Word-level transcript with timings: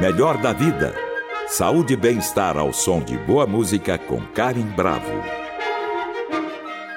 Melhor 0.00 0.40
da 0.40 0.52
vida. 0.52 0.94
Saúde 1.48 1.94
e 1.94 1.96
bem-estar 1.96 2.56
ao 2.56 2.72
som 2.72 3.00
de 3.00 3.18
boa 3.18 3.48
música 3.48 3.98
com 3.98 4.20
Karen 4.28 4.62
Bravo. 4.76 5.10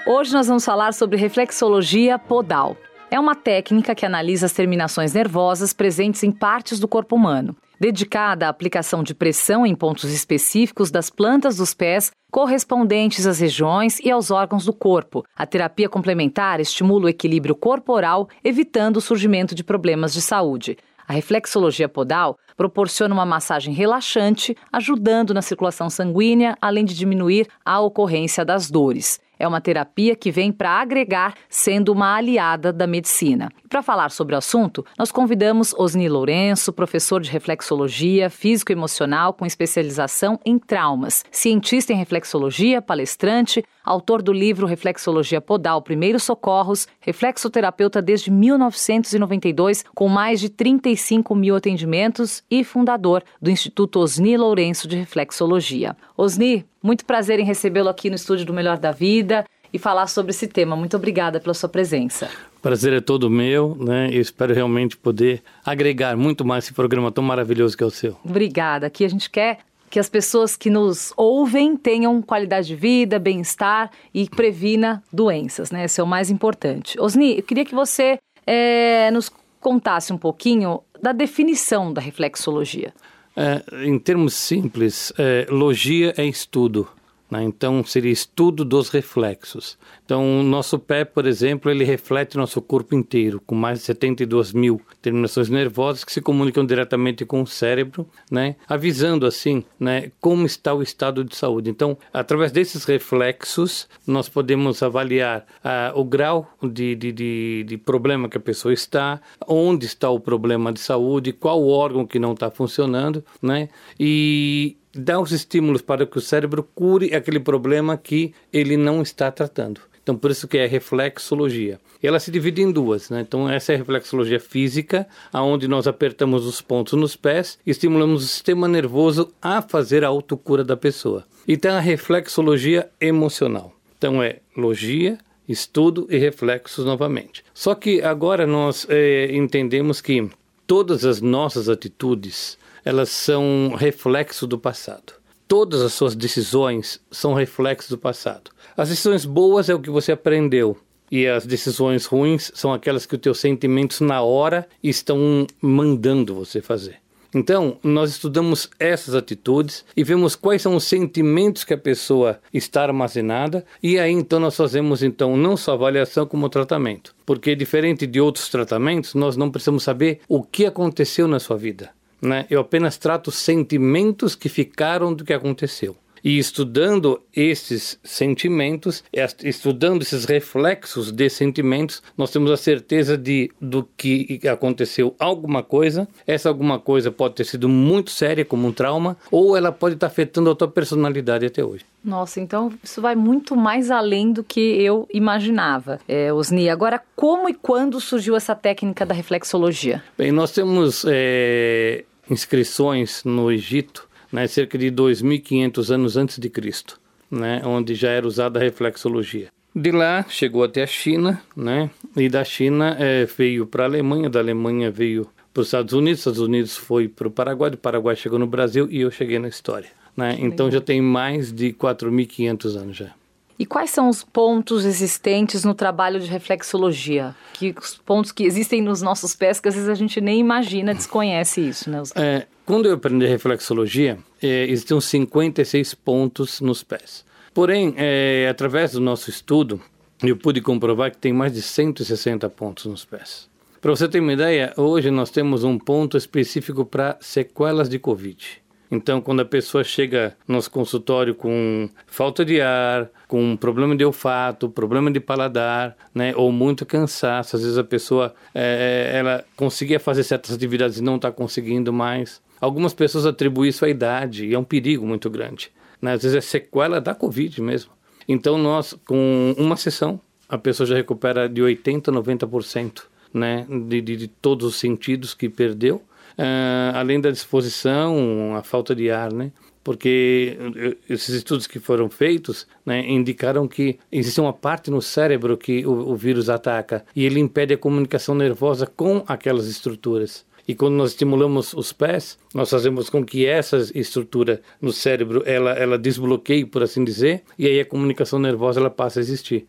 Hoje 0.06 0.32
nós 0.32 0.46
vamos 0.46 0.64
falar 0.64 0.94
sobre 0.94 1.18
reflexologia 1.18 2.20
podal. 2.20 2.78
É 3.10 3.20
uma 3.20 3.34
técnica 3.34 3.96
que 3.96 4.06
analisa 4.06 4.46
as 4.46 4.54
terminações 4.54 5.16
nervosas 5.16 5.74
presentes 5.74 6.22
em 6.22 6.32
partes 6.32 6.80
do 6.80 6.88
corpo 6.88 7.16
humano, 7.16 7.56
dedicada 7.80 8.46
à 8.46 8.50
aplicação 8.50 9.02
de 9.02 9.16
pressão 9.16 9.66
em 9.66 9.74
pontos 9.74 10.14
específicos 10.14 10.92
das 10.92 11.10
plantas 11.10 11.58
dos 11.58 11.74
pés 11.74 12.12
correspondentes 12.32 13.26
às 13.26 13.40
regiões 13.40 14.00
e 14.00 14.12
aos 14.12 14.30
órgãos 14.30 14.64
do 14.64 14.74
corpo. 14.74 15.26
A 15.36 15.48
terapia 15.48 15.90
complementar 15.90 16.60
estimula 16.60 17.06
o 17.06 17.10
equilíbrio 17.10 17.56
corporal, 17.56 18.30
evitando 18.44 18.98
o 18.98 19.02
surgimento 19.02 19.56
de 19.56 19.64
problemas 19.64 20.14
de 20.14 20.22
saúde. 20.22 20.78
A 21.12 21.14
reflexologia 21.14 21.90
podal 21.90 22.38
proporciona 22.62 23.12
uma 23.12 23.26
massagem 23.26 23.74
relaxante, 23.74 24.56
ajudando 24.72 25.34
na 25.34 25.42
circulação 25.42 25.90
sanguínea, 25.90 26.56
além 26.62 26.86
de 26.86 26.96
diminuir 26.96 27.48
a 27.66 27.80
ocorrência 27.80 28.46
das 28.46 28.70
dores. 28.70 29.20
É 29.40 29.48
uma 29.48 29.60
terapia 29.60 30.16
que 30.16 30.30
vem 30.30 30.52
para 30.52 30.70
agregar, 30.80 31.34
sendo 31.50 31.92
uma 31.92 32.16
aliada 32.16 32.72
da 32.72 32.86
medicina. 32.86 33.50
Para 33.68 33.82
falar 33.82 34.12
sobre 34.12 34.36
o 34.36 34.38
assunto, 34.38 34.86
nós 34.96 35.12
convidamos 35.12 35.74
Osni 35.74 36.08
Lourenço, 36.08 36.72
professor 36.72 37.20
de 37.20 37.32
reflexologia 37.32 38.30
físico-emocional 38.30 39.34
com 39.34 39.44
especialização 39.44 40.40
em 40.46 40.60
traumas, 40.60 41.26
cientista 41.32 41.92
em 41.92 41.96
reflexologia, 41.96 42.80
palestrante, 42.80 43.66
autor 43.84 44.22
do 44.22 44.32
livro 44.32 44.68
Reflexologia 44.68 45.42
Podal 45.42 45.82
Primeiros 45.82 46.24
Socorros, 46.24 46.88
reflexoterapeuta 47.00 48.02
desde 48.02 48.32
1992, 48.32 49.84
com 49.94 50.08
mais 50.08 50.40
de 50.40 50.50
35 50.50 51.34
mil 51.36 51.56
atendimentos 51.56 52.44
e 52.50 52.64
fundador 52.64 53.24
do 53.42 53.50
Instituto 53.50 54.00
Osni 54.00 54.38
Lourenço 54.38 54.88
de 54.88 54.98
Reflexologia. 54.98 55.96
Osni, 56.18 56.66
muito 56.82 57.06
prazer 57.06 57.40
em 57.40 57.46
recebê-lo 57.46 57.90
aqui 57.90 58.10
no 58.10 58.16
estúdio 58.16 58.46
do 58.46 58.54
Melhor 58.54 58.78
da 58.78 58.92
Vida 58.92 59.46
e 59.74 59.80
falar 59.80 60.08
sobre 60.08 60.32
esse 60.32 60.48
tema. 60.48 60.76
Muito 60.76 60.98
obrigada 60.98 61.40
pela 61.40 61.54
sua 61.54 61.70
presença. 61.70 62.30
Prazer 62.62 62.94
é 62.94 63.02
todo 63.02 63.30
meu, 63.30 63.76
né? 63.80 64.10
Eu 64.12 64.22
espero 64.22 64.54
realmente 64.54 64.96
poder 64.96 65.42
agregar 65.66 66.16
muito 66.16 66.46
mais 66.46 66.66
esse 66.66 66.74
programa 66.74 67.12
tão 67.12 67.24
maravilhoso 67.24 67.76
que 67.76 67.84
é 67.84 67.86
o 67.88 67.92
seu. 67.92 68.18
Obrigada. 68.24 68.86
Aqui 68.86 69.04
a 69.04 69.10
gente 69.10 69.30
quer 69.30 69.60
que 69.92 70.00
as 70.00 70.10
pessoas 70.10 70.56
que 70.56 70.70
nos 70.70 71.14
ouvem 71.18 71.76
tenham 71.76 72.22
qualidade 72.22 72.68
de 72.68 72.76
vida, 72.78 73.20
bem-estar 73.20 73.92
e 74.14 74.28
previna 74.30 75.04
doenças, 75.12 75.70
né? 75.70 75.84
Esse 75.84 76.00
é 76.00 76.04
o 76.04 76.08
mais 76.08 76.32
importante. 76.32 77.00
Osni, 77.00 77.38
eu 77.38 77.44
queria 77.44 77.66
que 77.66 77.76
você 77.76 78.18
é, 78.48 79.12
nos 79.12 79.30
contasse 79.60 80.14
um 80.14 80.18
pouquinho 80.18 80.80
da 81.02 81.12
definição 81.12 81.92
da 81.92 82.00
reflexologia. 82.00 82.94
É, 83.36 83.62
em 83.86 84.00
termos 84.00 84.34
simples, 84.34 85.12
é, 85.20 85.46
logia 85.50 86.14
é 86.18 86.26
estudo. 86.26 86.88
Né? 87.32 87.44
Então, 87.46 87.82
seria 87.82 88.12
estudo 88.12 88.66
dos 88.66 88.90
reflexos. 88.90 89.78
Então, 90.04 90.42
o 90.42 90.44
nosso 90.44 90.78
pé, 90.78 91.06
por 91.06 91.26
exemplo, 91.26 91.72
ele 91.72 91.86
reflete 91.86 92.36
nosso 92.36 92.62
corpo 92.62 92.94
inteiro, 92.94 93.42
com 93.46 93.56
mais 93.56 93.80
de 93.80 93.86
72 93.86 94.52
mil 94.52 94.82
terminações 95.02 95.50
nervosas 95.50 96.04
que 96.04 96.12
se 96.12 96.20
comunicam 96.20 96.66
diretamente 96.66 97.26
com 97.26 97.42
o 97.42 97.48
cérebro, 97.48 98.06
né? 98.30 98.58
avisando 98.68 99.26
assim 99.26 99.64
né, 99.80 100.12
como 100.20 100.46
está 100.46 100.74
o 100.74 100.84
estado 100.84 101.24
de 101.24 101.34
saúde. 101.34 101.70
Então, 101.70 101.98
através 102.12 102.52
desses 102.52 102.84
reflexos, 102.84 103.88
nós 104.06 104.28
podemos 104.28 104.84
avaliar 104.84 105.46
ah, 105.64 105.94
o 105.96 106.04
grau 106.04 106.52
de, 106.62 106.96
de, 106.96 107.12
de, 107.14 107.64
de 107.66 107.78
problema 107.78 108.28
que 108.28 108.36
a 108.36 108.42
pessoa 108.42 108.74
está, 108.74 109.22
onde 109.48 109.86
está 109.86 110.10
o 110.10 110.20
problema 110.20 110.74
de 110.74 110.82
saúde, 110.82 111.32
qual 111.32 111.66
órgão 111.66 112.06
que 112.06 112.20
não 112.20 112.34
está 112.34 112.52
funcionando, 112.52 113.24
né? 113.42 113.70
E, 113.98 114.76
dá 114.94 115.20
os 115.20 115.32
estímulos 115.32 115.82
para 115.82 116.06
que 116.06 116.18
o 116.18 116.22
cérebro 116.22 116.64
cure 116.76 117.14
aquele 117.16 117.40
problema 117.40 117.98
que 117.98 118.34
ele 118.52 118.78
não 118.78 119.02
está 119.02 119.32
tratando. 119.32 119.82
Então, 120.04 120.16
por 120.16 120.32
isso 120.32 120.48
que 120.48 120.58
é 120.58 120.66
reflexologia. 120.66 121.80
Ela 122.02 122.20
se 122.20 122.32
divide 122.32 122.62
em 122.64 122.72
duas, 122.72 123.10
né? 123.12 123.22
Então, 123.22 123.48
essa 123.48 123.72
é 123.72 123.76
a 123.76 123.78
reflexologia 123.78 124.40
física, 124.40 125.08
aonde 125.32 125.68
nós 125.68 125.88
apertamos 125.88 126.46
os 126.46 126.60
pontos 126.60 126.94
nos 126.94 127.16
pés 127.16 127.60
estimulamos 127.66 128.24
o 128.24 128.28
sistema 128.28 128.68
nervoso 128.68 129.32
a 129.40 129.62
fazer 129.62 130.04
a 130.04 130.08
autocura 130.08 130.64
da 130.64 130.76
pessoa. 130.76 131.26
E 131.48 131.56
tem 131.56 131.72
a 131.72 131.80
reflexologia 131.80 132.90
emocional. 133.00 133.74
Então, 133.96 134.24
é 134.24 134.40
logia, 134.58 135.20
estudo 135.48 136.08
e 136.10 136.18
reflexos 136.18 136.84
novamente. 136.84 137.44
Só 137.54 137.76
que 137.76 138.02
agora 138.02 138.48
nós 138.48 138.88
é, 138.90 139.30
entendemos 139.32 140.02
que 140.02 140.28
todas 140.66 141.06
as 141.06 141.22
nossas 141.22 141.70
atitudes, 141.70 142.58
elas 142.84 143.10
são 143.10 143.74
reflexo 143.78 144.46
do 144.48 144.58
passado. 144.58 145.14
Todas 145.48 145.82
as 145.82 145.94
suas 145.94 146.16
decisões 146.16 147.02
são 147.12 147.34
reflexos 147.34 147.90
do 147.90 147.98
passado. 147.98 148.52
As 148.76 148.90
decisões 148.90 149.26
boas 149.26 149.70
é 149.70 149.76
o 149.76 149.80
que 149.80 149.90
você 149.90 150.12
aprendeu, 150.12 150.78
e 151.12 151.28
as 151.28 151.46
decisões 151.46 152.06
ruins 152.06 152.52
são 152.56 152.72
aquelas 152.72 153.06
que 153.06 153.16
os 153.16 153.22
teus 153.22 153.40
sentimentos 153.40 154.00
na 154.00 154.22
hora 154.22 154.66
estão 154.82 155.46
mandando 155.62 156.34
você 156.34 156.62
fazer. 156.62 157.02
Então, 157.34 157.78
nós 157.82 158.12
estudamos 158.12 158.70
essas 158.78 159.16
atitudes 159.16 159.86
e 159.96 160.04
vemos 160.04 160.36
quais 160.36 160.62
são 160.62 160.76
os 160.76 160.84
sentimentos 160.84 161.64
que 161.64 161.74
a 161.74 161.78
pessoa 161.78 162.40
está 162.54 162.84
armazenada 162.84 163.66
e 163.82 163.98
aí 163.98 164.12
então 164.12 164.38
nós 164.40 164.56
fazemos 164.56 165.02
então 165.02 165.38
não 165.38 165.56
só 165.56 165.74
avaliação 165.74 166.26
como 166.26 166.50
tratamento. 166.50 167.16
Porque 167.26 167.56
diferente 167.56 168.06
de 168.06 168.20
outros 168.20 168.50
tratamentos, 168.50 169.14
nós 169.14 169.38
não 169.38 169.50
precisamos 169.50 169.84
saber 169.84 170.20
o 170.28 170.44
que 170.44 170.66
aconteceu 170.66 171.26
na 171.26 171.40
sua 171.40 171.58
vida. 171.58 171.92
Né? 172.22 172.46
Eu 172.50 172.62
apenas 172.62 172.98
trato 172.98 173.32
sentimentos 173.32 174.36
que 174.36 174.50
ficaram 174.50 175.14
do 175.14 175.24
que 175.24 175.34
aconteceu. 175.34 175.96
E 176.24 176.38
estudando 176.38 177.20
esses 177.36 178.00
sentimentos, 178.04 179.04
estudando 179.44 180.04
esses 180.04 180.26
reflexos 180.26 181.12
de 181.12 181.30
sentimentos, 181.30 182.04
nós 182.16 182.30
temos 182.32 182.52
a 182.52 182.58
certeza 182.58 183.18
de 183.18 183.52
do 183.60 183.88
que 183.98 184.40
aconteceu 184.48 185.16
alguma 185.18 185.64
coisa. 185.64 186.08
Essa 186.28 186.50
alguma 186.50 186.80
coisa 186.80 187.12
pode 187.12 187.36
ter 187.36 187.46
sido 187.46 187.68
muito 187.68 188.12
séria, 188.12 188.46
como 188.46 188.68
um 188.68 188.72
trauma, 188.72 189.18
ou 189.32 189.58
ela 189.58 189.72
pode 189.72 189.96
estar 189.96 190.08
afetando 190.08 190.50
a 190.52 190.56
tua 190.56 190.68
personalidade 190.68 191.46
até 191.46 191.64
hoje. 191.64 191.84
Nossa, 192.04 192.40
então 192.40 192.72
isso 192.84 193.02
vai 193.02 193.16
muito 193.16 193.56
mais 193.56 193.92
além 193.92 194.32
do 194.32 194.44
que 194.44 194.60
eu 194.60 195.08
imaginava. 195.14 196.00
É, 196.08 196.34
Osni, 196.34 196.70
agora 196.70 197.02
como 197.16 197.50
e 197.50 197.54
quando 197.54 198.00
surgiu 198.00 198.36
essa 198.36 198.56
técnica 198.56 199.06
da 199.06 199.14
reflexologia? 199.14 200.04
Bem, 200.18 200.32
nós 200.32 200.52
temos 200.52 201.06
é, 201.08 202.04
inscrições 202.32 203.24
no 203.26 203.52
Egito, 203.52 204.08
né, 204.32 204.48
cerca 204.48 204.78
de 204.78 204.90
2.500 204.90 205.90
anos 205.94 206.16
antes 206.16 206.40
de 206.40 206.50
Cristo, 206.50 207.00
né, 207.30 207.62
onde 207.66 207.94
já 207.94 208.10
era 208.10 208.26
usada 208.26 208.58
a 208.58 208.64
reflexologia. 208.64 209.50
De 209.76 209.92
lá 209.92 210.26
chegou 210.28 210.64
até 210.64 210.84
a 210.84 210.88
China, 210.88 211.42
né, 211.56 211.90
e 212.16 212.30
da 212.30 212.44
China 212.44 212.96
é, 212.98 213.26
veio 213.26 213.68
para 213.68 213.84
a 213.84 213.88
Alemanha, 213.88 214.30
da 214.30 214.40
Alemanha 214.40 214.90
veio 214.90 215.28
para 215.54 215.62
os 215.62 215.68
Estados 215.68 215.94
Unidos, 215.94 216.20
Estados 216.20 216.40
Unidos 216.40 216.78
foi 216.78 217.10
para 217.10 217.28
o 217.28 217.32
Paraguai, 217.32 217.70
do 217.70 217.78
Paraguai 217.78 218.16
chegou 218.16 218.40
no 218.40 218.48
Brasil 218.48 218.88
e 218.90 219.02
eu 219.02 219.12
cheguei 219.12 219.38
na 219.38 219.50
história. 219.50 219.90
Né? 220.16 220.38
Então 220.40 220.72
já 220.72 220.80
tem 220.80 221.02
mais 221.02 221.52
de 221.52 221.74
4.500 221.74 222.76
anos 222.78 222.98
já. 222.98 223.14
E 223.62 223.66
quais 223.68 223.92
são 223.92 224.10
os 224.10 224.24
pontos 224.24 224.86
existentes 224.86 225.64
no 225.64 225.76
trabalho 225.76 226.20
de 226.20 226.26
reflexologia? 226.26 227.36
Que 227.54 227.76
os 227.80 227.96
pontos 227.96 228.32
que 228.32 228.44
existem 228.44 228.82
nos 228.82 229.04
nossos 229.04 229.36
pés 229.36 229.60
que 229.60 229.70
às 229.70 229.76
vezes 229.76 229.88
a 229.88 229.94
gente 229.94 230.20
nem 230.20 230.40
imagina, 230.40 230.96
desconhece 230.96 231.62
isso, 231.62 231.88
né? 231.88 232.02
É, 232.16 232.48
quando 232.66 232.88
eu 232.88 232.96
aprendi 232.96 233.28
reflexologia, 233.28 234.18
é, 234.42 234.66
existiam 234.66 235.00
56 235.00 235.94
pontos 235.94 236.60
nos 236.60 236.82
pés. 236.82 237.24
Porém, 237.54 237.94
é, 237.98 238.48
através 238.50 238.94
do 238.94 239.00
nosso 239.00 239.30
estudo, 239.30 239.80
eu 240.24 240.36
pude 240.36 240.60
comprovar 240.60 241.12
que 241.12 241.20
tem 241.20 241.32
mais 241.32 241.54
de 241.54 241.62
160 241.62 242.50
pontos 242.50 242.86
nos 242.86 243.06
pés. 243.06 243.48
Para 243.80 243.92
você 243.92 244.08
ter 244.08 244.22
uma 244.22 244.34
ideia, 244.34 244.74
hoje 244.76 245.12
nós 245.12 245.30
temos 245.30 245.64
um 245.64 245.78
ponto 245.78 246.18
específico 246.18 246.84
para 246.84 247.16
sequelas 247.22 247.88
de 247.88 248.00
Covid. 248.00 248.60
Então, 248.92 249.22
quando 249.22 249.40
a 249.40 249.46
pessoa 249.46 249.86
chega 249.86 250.36
no 250.46 250.56
nosso 250.56 250.70
consultório 250.70 251.34
com 251.34 251.90
falta 252.06 252.44
de 252.44 252.60
ar, 252.60 253.10
com 253.26 253.56
problema 253.56 253.96
de 253.96 254.04
olfato, 254.04 254.70
problema 254.70 255.10
de 255.10 255.22
paladar, 255.22 255.96
né, 256.14 256.34
ou 256.36 256.52
muito 256.52 256.86
cansaço, 256.86 257.56
às 257.56 257.62
vezes 257.62 257.78
a 257.78 257.86
pessoa 257.86 258.36
é, 258.54 259.12
ela 259.16 259.46
conseguia 259.56 259.98
fazer 259.98 260.24
certas 260.24 260.54
atividades 260.54 260.98
e 260.98 261.04
não 261.04 261.16
está 261.16 261.32
conseguindo 261.32 261.94
mais. 261.94 262.42
Algumas 262.60 262.94
pessoas 262.94 263.26
atribuem 263.26 263.70
isso 263.70 263.86
à 263.86 263.90
idade 263.90 264.46
e 264.46 264.54
é 264.54 264.60
um 264.60 264.64
perigo 264.64 265.08
muito 265.08 265.30
grande. 265.30 265.72
Né? 266.02 266.12
Às 266.12 266.24
vezes 266.24 266.36
é 266.36 266.42
sequela 266.42 267.00
da 267.00 267.16
Covid 267.16 267.62
mesmo. 267.62 267.92
Então, 268.28 268.58
nós, 268.58 268.94
com 269.08 269.56
uma 269.58 269.78
sessão, 269.78 270.20
a 270.50 270.58
pessoa 270.58 270.86
já 270.86 270.96
recupera 270.96 271.48
de 271.48 271.62
80% 271.62 272.10
a 272.10 272.12
90% 272.12 273.04
né, 273.34 273.66
de, 273.88 274.02
de, 274.02 274.18
de 274.18 274.28
todos 274.28 274.66
os 274.68 274.76
sentidos 274.76 275.34
que 275.34 275.48
perdeu 275.48 276.04
uh, 276.42 276.98
além 276.98 277.22
da 277.22 277.30
disposição, 277.30 278.56
a 278.56 278.64
falta 278.64 278.96
de 278.96 279.12
ar, 279.12 279.32
né? 279.32 279.52
Porque 279.84 280.60
eh, 280.76 280.96
esses 281.10 281.34
estudos 281.34 281.66
que 281.66 281.80
foram 281.80 282.08
feitos 282.08 282.68
né, 282.86 283.04
indicaram 283.10 283.68
que 283.68 283.98
existe 284.12 284.40
uma 284.40 284.54
parte 284.54 284.92
no 284.92 285.02
cérebro 285.02 285.58
que 285.58 285.84
o, 285.88 286.12
o 286.12 286.16
vírus 286.16 286.52
ataca 286.52 287.04
e 287.16 287.26
ele 287.26 287.40
impede 287.40 287.74
a 287.74 287.78
comunicação 287.80 288.36
nervosa 288.36 288.86
com 288.86 289.24
aquelas 289.28 289.66
estruturas. 289.66 290.46
E 290.68 290.76
quando 290.76 290.94
nós 290.94 291.10
estimulamos 291.10 291.74
os 291.74 291.92
pés, 291.92 292.38
nós 292.54 292.70
fazemos 292.70 293.10
com 293.10 293.26
que 293.26 293.48
essa 293.48 293.78
estrutura 293.96 294.62
no 294.80 294.94
cérebro 294.94 295.42
ela, 295.48 295.72
ela 295.72 295.98
desbloqueie, 295.98 296.64
por 296.64 296.84
assim 296.84 297.04
dizer, 297.04 297.42
e 297.58 297.66
aí 297.66 297.80
a 297.80 297.86
comunicação 297.86 298.38
nervosa 298.38 298.80
ela 298.80 298.92
passa 298.92 299.20
a 299.20 299.22
existir. 299.22 299.66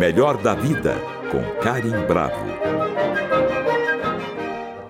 Melhor 0.00 0.42
da 0.42 0.56
vida 0.56 0.96
com 1.30 1.62
Karim 1.62 2.06
Bravo. 2.08 2.67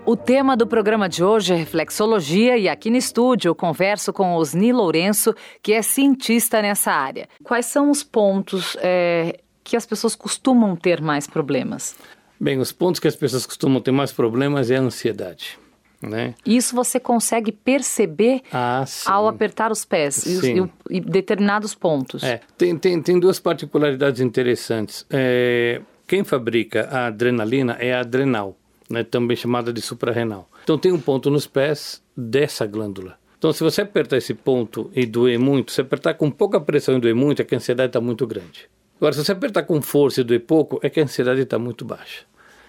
O 0.08 0.16
tema 0.16 0.56
do 0.56 0.66
programa 0.66 1.06
de 1.06 1.22
hoje 1.22 1.52
é 1.52 1.56
reflexologia 1.56 2.56
e 2.56 2.66
aqui 2.66 2.88
no 2.88 2.96
estúdio 2.96 3.50
eu 3.50 3.54
converso 3.54 4.10
com 4.10 4.36
Osni 4.36 4.72
Lourenço, 4.72 5.34
que 5.62 5.74
é 5.74 5.82
cientista 5.82 6.62
nessa 6.62 6.90
área. 6.90 7.28
Quais 7.44 7.66
são 7.66 7.90
os 7.90 8.02
pontos 8.02 8.74
é, 8.80 9.38
que 9.62 9.76
as 9.76 9.84
pessoas 9.84 10.16
costumam 10.16 10.74
ter 10.74 11.02
mais 11.02 11.26
problemas? 11.26 11.94
Bem, 12.40 12.58
os 12.58 12.72
pontos 12.72 12.98
que 12.98 13.06
as 13.06 13.14
pessoas 13.14 13.44
costumam 13.44 13.82
ter 13.82 13.90
mais 13.92 14.10
problemas 14.10 14.70
é 14.70 14.78
a 14.78 14.80
ansiedade. 14.80 15.58
Né? 16.00 16.34
Isso 16.46 16.74
você 16.74 16.98
consegue 16.98 17.52
perceber 17.52 18.40
ah, 18.50 18.86
ao 19.04 19.28
apertar 19.28 19.70
os 19.70 19.84
pés 19.84 20.24
e, 20.24 20.58
e, 20.58 20.96
e, 20.96 21.00
determinados 21.02 21.74
pontos. 21.74 22.22
É, 22.22 22.40
tem, 22.56 22.78
tem, 22.78 23.02
tem 23.02 23.20
duas 23.20 23.38
particularidades 23.38 24.22
interessantes. 24.22 25.04
É, 25.10 25.82
quem 26.06 26.24
fabrica 26.24 26.88
a 26.90 27.08
adrenalina 27.08 27.76
é 27.78 27.92
a 27.92 28.00
adrenal 28.00 28.57
né, 28.90 29.04
também 29.04 29.36
chamada 29.36 29.72
de 29.72 29.80
suprarrenal. 29.80 30.48
Então 30.64 30.78
tem 30.78 30.92
um 30.92 31.00
ponto 31.00 31.30
nos 31.30 31.46
pés 31.46 32.02
dessa 32.16 32.66
glândula. 32.66 33.18
Então 33.38 33.52
se 33.52 33.62
você 33.62 33.82
apertar 33.82 34.16
esse 34.16 34.34
ponto 34.34 34.90
e 34.94 35.06
doer 35.06 35.38
muito, 35.38 35.72
se 35.72 35.80
apertar 35.80 36.14
com 36.14 36.30
pouca 36.30 36.60
pressão 36.60 36.96
e 36.96 37.00
doer 37.00 37.14
muito, 37.14 37.42
é 37.42 37.44
que 37.44 37.54
a 37.54 37.58
ansiedade 37.58 37.90
está 37.90 38.00
muito 38.00 38.26
grande. 38.26 38.68
Agora, 38.96 39.12
se 39.12 39.24
você 39.24 39.30
apertar 39.30 39.62
com 39.62 39.80
força 39.80 40.20
e 40.20 40.24
doer 40.24 40.40
pouco, 40.40 40.80
é 40.82 40.90
que 40.90 40.98
a 40.98 41.04
ansiedade 41.04 41.40
está 41.40 41.56
muito 41.56 41.84
baixa. 41.84 42.24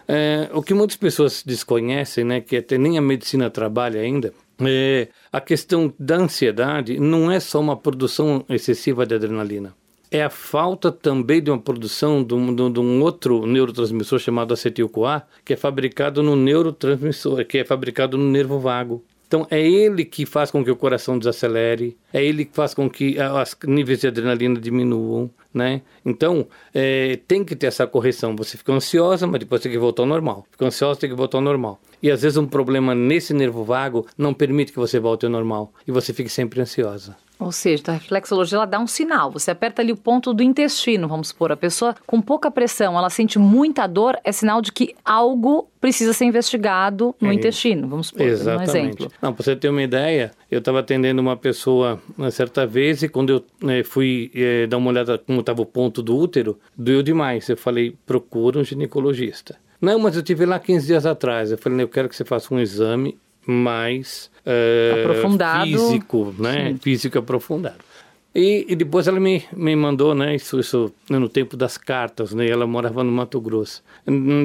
É, 0.08 0.50
o 0.54 0.62
que 0.62 0.76
muitas 0.76 0.96
pessoas 0.96 1.44
desconhecem, 1.44 2.24
né, 2.24 2.42
que 2.42 2.58
até 2.58 2.78
nem 2.78 2.98
a 2.98 3.02
medicina 3.02 3.50
trabalha 3.50 4.00
ainda, 4.00 4.34
é 4.60 5.08
a 5.32 5.42
questão 5.42 5.94
da 6.00 6.18
ansiedade 6.18 7.00
não 7.00 7.32
é 7.32 7.40
só 7.40 7.60
uma 7.60 7.78
produção 7.78 8.44
excessiva 8.50 9.06
de 9.06 9.16
adrenalina 9.16 9.74
é 10.12 10.24
a 10.24 10.30
falta 10.30 10.92
também 10.92 11.42
de 11.42 11.52
uma 11.52 11.60
produção 11.60 12.24
de 12.24 12.34
um, 12.34 12.72
de 12.72 12.80
um 12.80 13.02
outro 13.02 13.46
neurotransmissor 13.46 14.20
chamado 14.20 14.54
acetil-CoA, 14.54 15.24
que 15.46 15.54
é 15.54 15.56
fabricado 15.56 16.24
no 16.24 16.36
neurotransmissor, 16.36 17.46
que 17.46 17.60
é 17.60 17.66
fabricado 17.66 18.18
no 18.18 18.26
nervo 18.26 18.60
vago. 18.60 19.04
Então 19.28 19.46
é 19.52 19.62
ele 19.62 20.06
que 20.06 20.26
faz 20.26 20.50
com 20.50 20.64
que 20.64 20.72
o 20.72 20.76
coração 20.76 21.20
desacelere, 21.20 21.96
é 22.12 22.26
ele 22.26 22.46
que 22.46 22.56
faz 22.56 22.74
com 22.74 22.90
que 22.90 23.16
os 23.20 23.56
níveis 23.68 24.00
de 24.00 24.08
adrenalina 24.08 24.60
diminuam, 24.60 25.30
né? 25.54 25.84
Então 26.04 26.48
é, 26.74 27.20
tem 27.28 27.46
que 27.46 27.56
ter 27.56 27.68
essa 27.68 27.86
correção. 27.86 28.36
Você 28.36 28.58
fica 28.58 28.74
ansiosa, 28.74 29.28
mas 29.28 29.40
depois 29.42 29.62
tem 29.62 29.72
que 29.72 29.78
voltar 29.78 30.02
ao 30.02 30.08
normal. 30.08 30.48
Fica 30.50 30.66
ansiosa, 30.66 31.00
tem 31.00 31.12
que 31.12 31.16
voltar 31.16 31.38
ao 31.38 31.44
normal. 31.44 31.80
E 32.02 32.10
às 32.10 32.24
vezes 32.24 32.40
um 32.40 32.48
problema 32.48 32.96
nesse 32.96 33.32
nervo 33.32 33.64
vago 33.64 34.08
não 34.18 34.34
permite 34.34 34.72
que 34.72 34.80
você 34.80 35.00
volte 35.00 35.28
ao 35.28 35.32
normal 35.32 35.72
e 35.88 35.92
você 35.92 36.12
fique 36.12 36.30
sempre 36.30 36.60
ansiosa. 36.60 37.16
Ou 37.40 37.54
seja, 37.54 37.84
a 37.88 37.92
reflexologia 37.94 38.58
ela 38.58 38.66
dá 38.66 38.78
um 38.80 38.86
sinal. 38.86 39.32
Você 39.32 39.50
aperta 39.50 39.82
ali 39.82 39.94
o 39.94 39.98
ponto 39.98 40.34
do 40.34 40.44
intestino, 40.44 41.08
vamos 41.08 41.30
supor. 41.30 41.54
A 41.54 41.58
pessoa 41.58 41.96
com 42.06 42.22
pouca 42.22 42.52
pressão, 42.52 42.98
ela 42.98 43.10
sente 43.10 43.40
muita 43.40 43.88
dor, 43.88 44.20
é 44.26 44.32
sinal 44.34 44.62
de 44.62 44.74
que 44.74 44.94
algo 45.06 45.70
precisa 45.80 46.12
ser 46.12 46.26
investigado 46.26 47.16
no 47.22 47.32
é 47.32 47.34
intestino, 47.34 47.88
vamos 47.88 48.08
supor. 48.08 48.28
Exatamente. 48.28 48.70
Um 48.70 48.72
exemplo. 48.72 49.12
Não, 49.22 49.34
para 49.34 49.44
você 49.46 49.56
ter 49.56 49.70
uma 49.70 49.82
ideia, 49.82 50.32
eu 50.52 50.60
estava 50.60 50.80
atendendo 50.82 51.22
uma 51.22 51.38
pessoa 51.38 52.02
uma 52.18 52.30
certa 52.30 52.68
vez 52.68 53.04
e 53.04 53.08
quando 53.08 53.30
eu 53.30 53.46
né, 53.64 53.86
fui 53.86 54.30
é, 54.36 54.68
dar 54.68 54.78
uma 54.78 54.90
olhada 54.90 55.18
como 55.18 55.40
estava 55.40 55.62
o 55.62 55.66
ponto 55.66 56.04
do 56.04 56.18
útero, 56.18 56.60
doeu 56.78 57.02
demais. 57.02 57.48
Eu 57.48 57.56
falei, 57.56 57.96
procura 58.06 58.60
um 58.60 58.66
ginecologista. 58.66 59.56
Não, 59.80 59.98
mas 59.98 60.18
eu 60.18 60.22
tive 60.22 60.46
lá 60.46 60.60
15 60.60 60.86
dias 60.86 61.06
atrás. 61.06 61.52
Eu 61.52 61.58
falei, 61.58 61.82
eu 61.82 61.88
quero 61.88 62.10
que 62.10 62.16
você 62.18 62.26
faça 62.26 62.54
um 62.54 62.60
exame 62.60 63.18
mais 63.50 64.30
uh, 64.46 65.02
aprofundado. 65.02 65.66
físico, 65.66 66.36
né? 66.38 66.70
Sim. 66.72 66.78
Físico 66.78 67.20
aprofundado. 67.20 67.90
E, 68.34 68.66
e, 68.70 68.76
depois 68.76 69.08
ela 69.08 69.20
me, 69.20 69.44
me 69.52 69.76
mandou, 69.76 70.14
né, 70.14 70.36
isso, 70.36 70.60
isso 70.60 70.94
no 71.10 71.28
tempo 71.28 71.58
das 71.58 71.78
cartas, 71.78 72.32
né, 72.32 72.48
ela 72.48 72.68
morava 72.68 73.04
no 73.04 73.12
Mato 73.12 73.42
Grosso. 73.42 73.84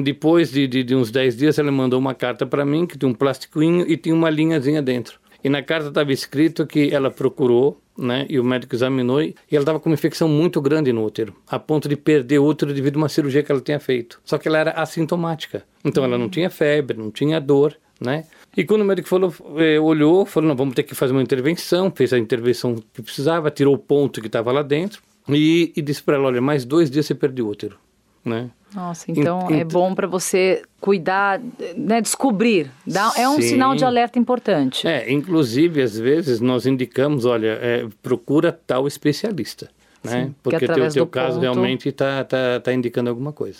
Depois 0.03 0.51
de, 0.51 0.67
de, 0.67 0.83
de 0.83 0.95
uns 0.95 1.11
10 1.11 1.37
dias, 1.37 1.59
ela 1.59 1.71
mandou 1.71 1.99
uma 1.99 2.15
carta 2.15 2.47
para 2.47 2.65
mim, 2.65 2.87
que 2.87 2.97
tinha 2.97 3.07
um 3.07 3.13
plastiquinho 3.13 3.85
e 3.87 3.95
tinha 3.95 4.15
uma 4.15 4.29
linhazinha 4.29 4.81
dentro. 4.81 5.19
E 5.43 5.49
na 5.49 5.61
carta 5.61 5.89
estava 5.89 6.11
escrito 6.11 6.65
que 6.65 6.91
ela 6.91 7.11
procurou, 7.11 7.79
né, 7.95 8.25
e 8.27 8.39
o 8.39 8.43
médico 8.43 8.73
examinou, 8.73 9.21
e 9.21 9.35
ela 9.51 9.61
estava 9.61 9.79
com 9.79 9.87
uma 9.87 9.93
infecção 9.93 10.27
muito 10.27 10.59
grande 10.59 10.91
no 10.91 11.05
útero, 11.05 11.35
a 11.47 11.59
ponto 11.59 11.87
de 11.87 11.95
perder 11.95 12.39
o 12.39 12.45
útero 12.45 12.73
devido 12.73 12.95
a 12.95 13.03
uma 13.03 13.09
cirurgia 13.09 13.43
que 13.43 13.51
ela 13.51 13.61
tinha 13.61 13.79
feito. 13.79 14.19
Só 14.25 14.39
que 14.39 14.47
ela 14.47 14.57
era 14.57 14.71
assintomática. 14.71 15.63
Então 15.83 16.03
ela 16.03 16.17
não 16.17 16.27
tinha 16.27 16.49
febre, 16.49 16.97
não 16.97 17.11
tinha 17.11 17.39
dor, 17.39 17.77
né? 17.99 18.25
E 18.55 18.63
quando 18.63 18.81
o 18.81 18.85
médico 18.85 19.07
falou, 19.07 19.33
é, 19.57 19.79
olhou, 19.79 20.25
falou, 20.25 20.49
não, 20.49 20.55
vamos 20.55 20.75
ter 20.75 20.83
que 20.83 20.95
fazer 20.95 21.11
uma 21.11 21.21
intervenção, 21.21 21.91
fez 21.91 22.13
a 22.13 22.17
intervenção 22.17 22.75
que 22.93 23.01
precisava, 23.01 23.51
tirou 23.51 23.75
o 23.75 23.77
ponto 23.77 24.21
que 24.21 24.27
estava 24.27 24.51
lá 24.51 24.61
dentro 24.61 25.01
e, 25.29 25.73
e 25.75 25.81
disse 25.81 26.01
para 26.01 26.15
ela, 26.15 26.27
olha, 26.27 26.41
mais 26.41 26.63
dois 26.63 26.89
dias 26.89 27.05
você 27.05 27.15
perde 27.15 27.41
o 27.41 27.47
útero, 27.47 27.77
né? 28.23 28.49
Nossa, 28.73 29.09
então 29.09 29.49
é 29.49 29.63
bom 29.63 29.95
para 29.95 30.05
você 30.05 30.61
cuidar, 30.81 31.39
né, 31.77 32.01
descobrir. 32.01 32.69
Dá, 32.85 33.13
é 33.15 33.27
um 33.27 33.35
Sim. 33.35 33.41
sinal 33.41 33.73
de 33.73 33.85
alerta 33.85 34.19
importante. 34.19 34.85
É, 34.85 35.09
inclusive, 35.11 35.81
às 35.81 35.97
vezes, 35.97 36.41
nós 36.41 36.65
indicamos, 36.65 37.23
olha, 37.23 37.57
é, 37.61 37.87
procura 38.03 38.51
tal 38.51 38.85
especialista, 38.85 39.69
né? 40.03 40.25
Sim, 40.25 40.35
Porque 40.43 40.65
o 40.65 40.73
teu, 40.73 40.91
teu 40.91 41.07
caso 41.07 41.35
ponto... 41.35 41.41
realmente 41.41 41.87
está 41.87 42.23
tá, 42.25 42.59
tá 42.59 42.73
indicando 42.73 43.09
alguma 43.09 43.31
coisa. 43.31 43.59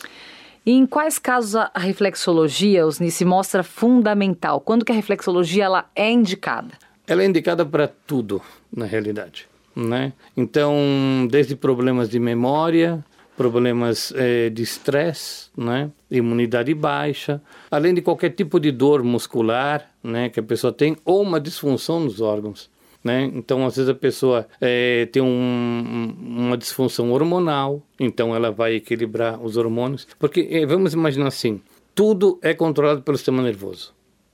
E 0.65 0.71
em 0.71 0.87
quais 0.87 1.19
casos 1.19 1.55
a 1.55 1.71
reflexologia, 1.75 2.87
Osni, 2.87 3.11
se 3.11 3.23
mostra 3.23 3.61
fundamental? 3.61 4.59
Quando 4.59 4.83
que 4.83 4.91
a 4.91 4.95
reflexologia 4.95 5.65
ela 5.65 5.85
é 5.95 6.11
indicada? 6.11 6.71
Ela 7.05 7.21
é 7.21 7.27
indicada 7.27 7.63
para 7.63 7.87
tudo, 7.87 8.41
na 8.75 8.85
realidade. 8.85 9.47
Né? 9.75 10.11
Então, 10.35 11.27
desde 11.29 11.55
problemas 11.55 12.09
de 12.09 12.19
memória, 12.19 13.05
problemas 13.37 14.11
eh, 14.15 14.49
de 14.49 14.63
estresse, 14.63 15.49
né? 15.55 15.91
imunidade 16.09 16.73
baixa, 16.73 17.39
além 17.69 17.93
de 17.93 18.01
qualquer 18.01 18.31
tipo 18.31 18.59
de 18.59 18.71
dor 18.71 19.03
muscular 19.03 19.91
né, 20.01 20.29
que 20.29 20.39
a 20.39 20.43
pessoa 20.43 20.73
tem, 20.73 20.97
ou 21.05 21.21
uma 21.21 21.39
disfunção 21.39 21.99
nos 21.99 22.21
órgãos. 22.21 22.71
Né? 23.05 23.29
Então, 23.35 23.63
às 23.63 23.75
vezes 23.75 23.87
a 23.87 23.93
pessoa 23.93 24.47
é, 24.59 25.05
tem 25.11 25.21
um, 25.21 26.15
uma 26.19 26.57
disfunção 26.57 27.11
hormonal, 27.11 27.83
então 27.99 28.35
ela 28.35 28.49
vai 28.49 28.73
equilibrar 28.73 29.39
os 29.39 29.57
hormônios. 29.57 30.07
Porque, 30.17 30.47
é, 30.49 30.65
vamos 30.65 30.93
imaginar 30.93 31.27
assim, 31.27 31.61
tudo 31.93 32.39
é 32.41 32.55
controlado 32.55 33.03
pelo 33.03 33.15
sistema 33.15 33.43
nervoso. 33.43 33.93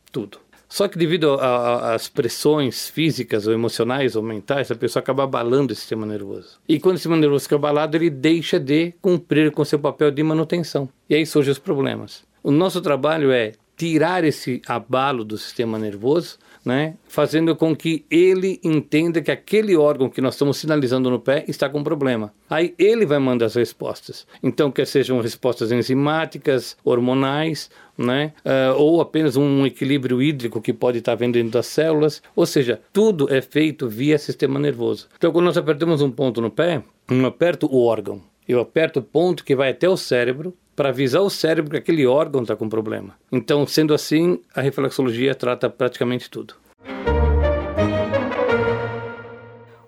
Tudo. 0.09 0.39
Só 0.69 0.87
que 0.87 0.97
devido 0.97 1.33
às 1.33 2.07
pressões 2.07 2.87
físicas 2.87 3.45
ou 3.45 3.51
emocionais 3.51 4.15
ou 4.15 4.23
mentais, 4.23 4.71
a 4.71 4.75
pessoa 4.75 5.01
acaba 5.01 5.25
abalando 5.25 5.73
o 5.73 5.75
sistema 5.75 6.05
nervoso. 6.05 6.57
E 6.65 6.79
quando 6.79 6.95
o 6.95 6.97
sistema 6.97 7.17
nervoso 7.17 7.43
fica 7.43 7.57
abalado, 7.57 7.97
ele 7.97 8.09
deixa 8.09 8.57
de 8.57 8.93
cumprir 9.01 9.51
com 9.51 9.65
seu 9.65 9.79
papel 9.79 10.11
de 10.11 10.23
manutenção. 10.23 10.87
E 11.09 11.15
aí 11.15 11.25
surgem 11.25 11.51
os 11.51 11.59
problemas. 11.59 12.23
O 12.41 12.51
nosso 12.51 12.79
trabalho 12.79 13.33
é 13.33 13.51
tirar 13.81 14.23
esse 14.23 14.61
abalo 14.67 15.23
do 15.23 15.39
sistema 15.39 15.79
nervoso 15.79 16.37
né, 16.63 16.95
fazendo 17.07 17.55
com 17.55 17.75
que 17.75 18.05
ele 18.09 18.59
entenda 18.63 19.21
que 19.21 19.31
aquele 19.31 19.75
órgão 19.75 20.09
que 20.09 20.21
nós 20.21 20.35
estamos 20.35 20.57
sinalizando 20.57 21.09
no 21.09 21.19
pé 21.19 21.43
está 21.47 21.67
com 21.67 21.83
problema. 21.83 22.31
Aí 22.49 22.75
ele 22.77 23.05
vai 23.05 23.19
mandar 23.19 23.47
as 23.47 23.55
respostas. 23.55 24.27
Então, 24.43 24.71
quer 24.71 24.85
sejam 24.85 25.19
respostas 25.21 25.71
enzimáticas, 25.71 26.77
hormonais, 26.83 27.69
né, 27.97 28.33
uh, 28.45 28.75
ou 28.77 29.01
apenas 29.01 29.35
um 29.35 29.65
equilíbrio 29.65 30.21
hídrico 30.21 30.61
que 30.61 30.73
pode 30.73 30.99
estar 30.99 31.15
vendo 31.15 31.33
dentro 31.33 31.51
das 31.51 31.67
células. 31.67 32.21
Ou 32.35 32.45
seja, 32.45 32.79
tudo 32.93 33.33
é 33.33 33.41
feito 33.41 33.89
via 33.89 34.17
sistema 34.17 34.59
nervoso. 34.59 35.07
Então, 35.17 35.31
quando 35.31 35.45
nós 35.45 35.57
apertamos 35.57 36.01
um 36.01 36.11
ponto 36.11 36.41
no 36.41 36.51
pé, 36.51 36.83
eu 37.09 37.25
aperto 37.25 37.67
o 37.67 37.83
órgão. 37.83 38.21
Eu 38.47 38.59
aperto 38.59 38.99
o 38.99 39.03
ponto 39.03 39.43
que 39.43 39.55
vai 39.55 39.71
até 39.71 39.87
o 39.87 39.97
cérebro 39.97 40.53
para 40.75 40.89
avisar 40.89 41.21
o 41.21 41.29
cérebro 41.29 41.71
que 41.71 41.77
aquele 41.77 42.05
órgão 42.05 42.41
está 42.41 42.55
com 42.55 42.69
problema. 42.69 43.15
Então, 43.31 43.65
sendo 43.67 43.93
assim, 43.93 44.39
a 44.55 44.61
reflexologia 44.61 45.35
trata 45.35 45.69
praticamente 45.69 46.29
tudo. 46.29 46.55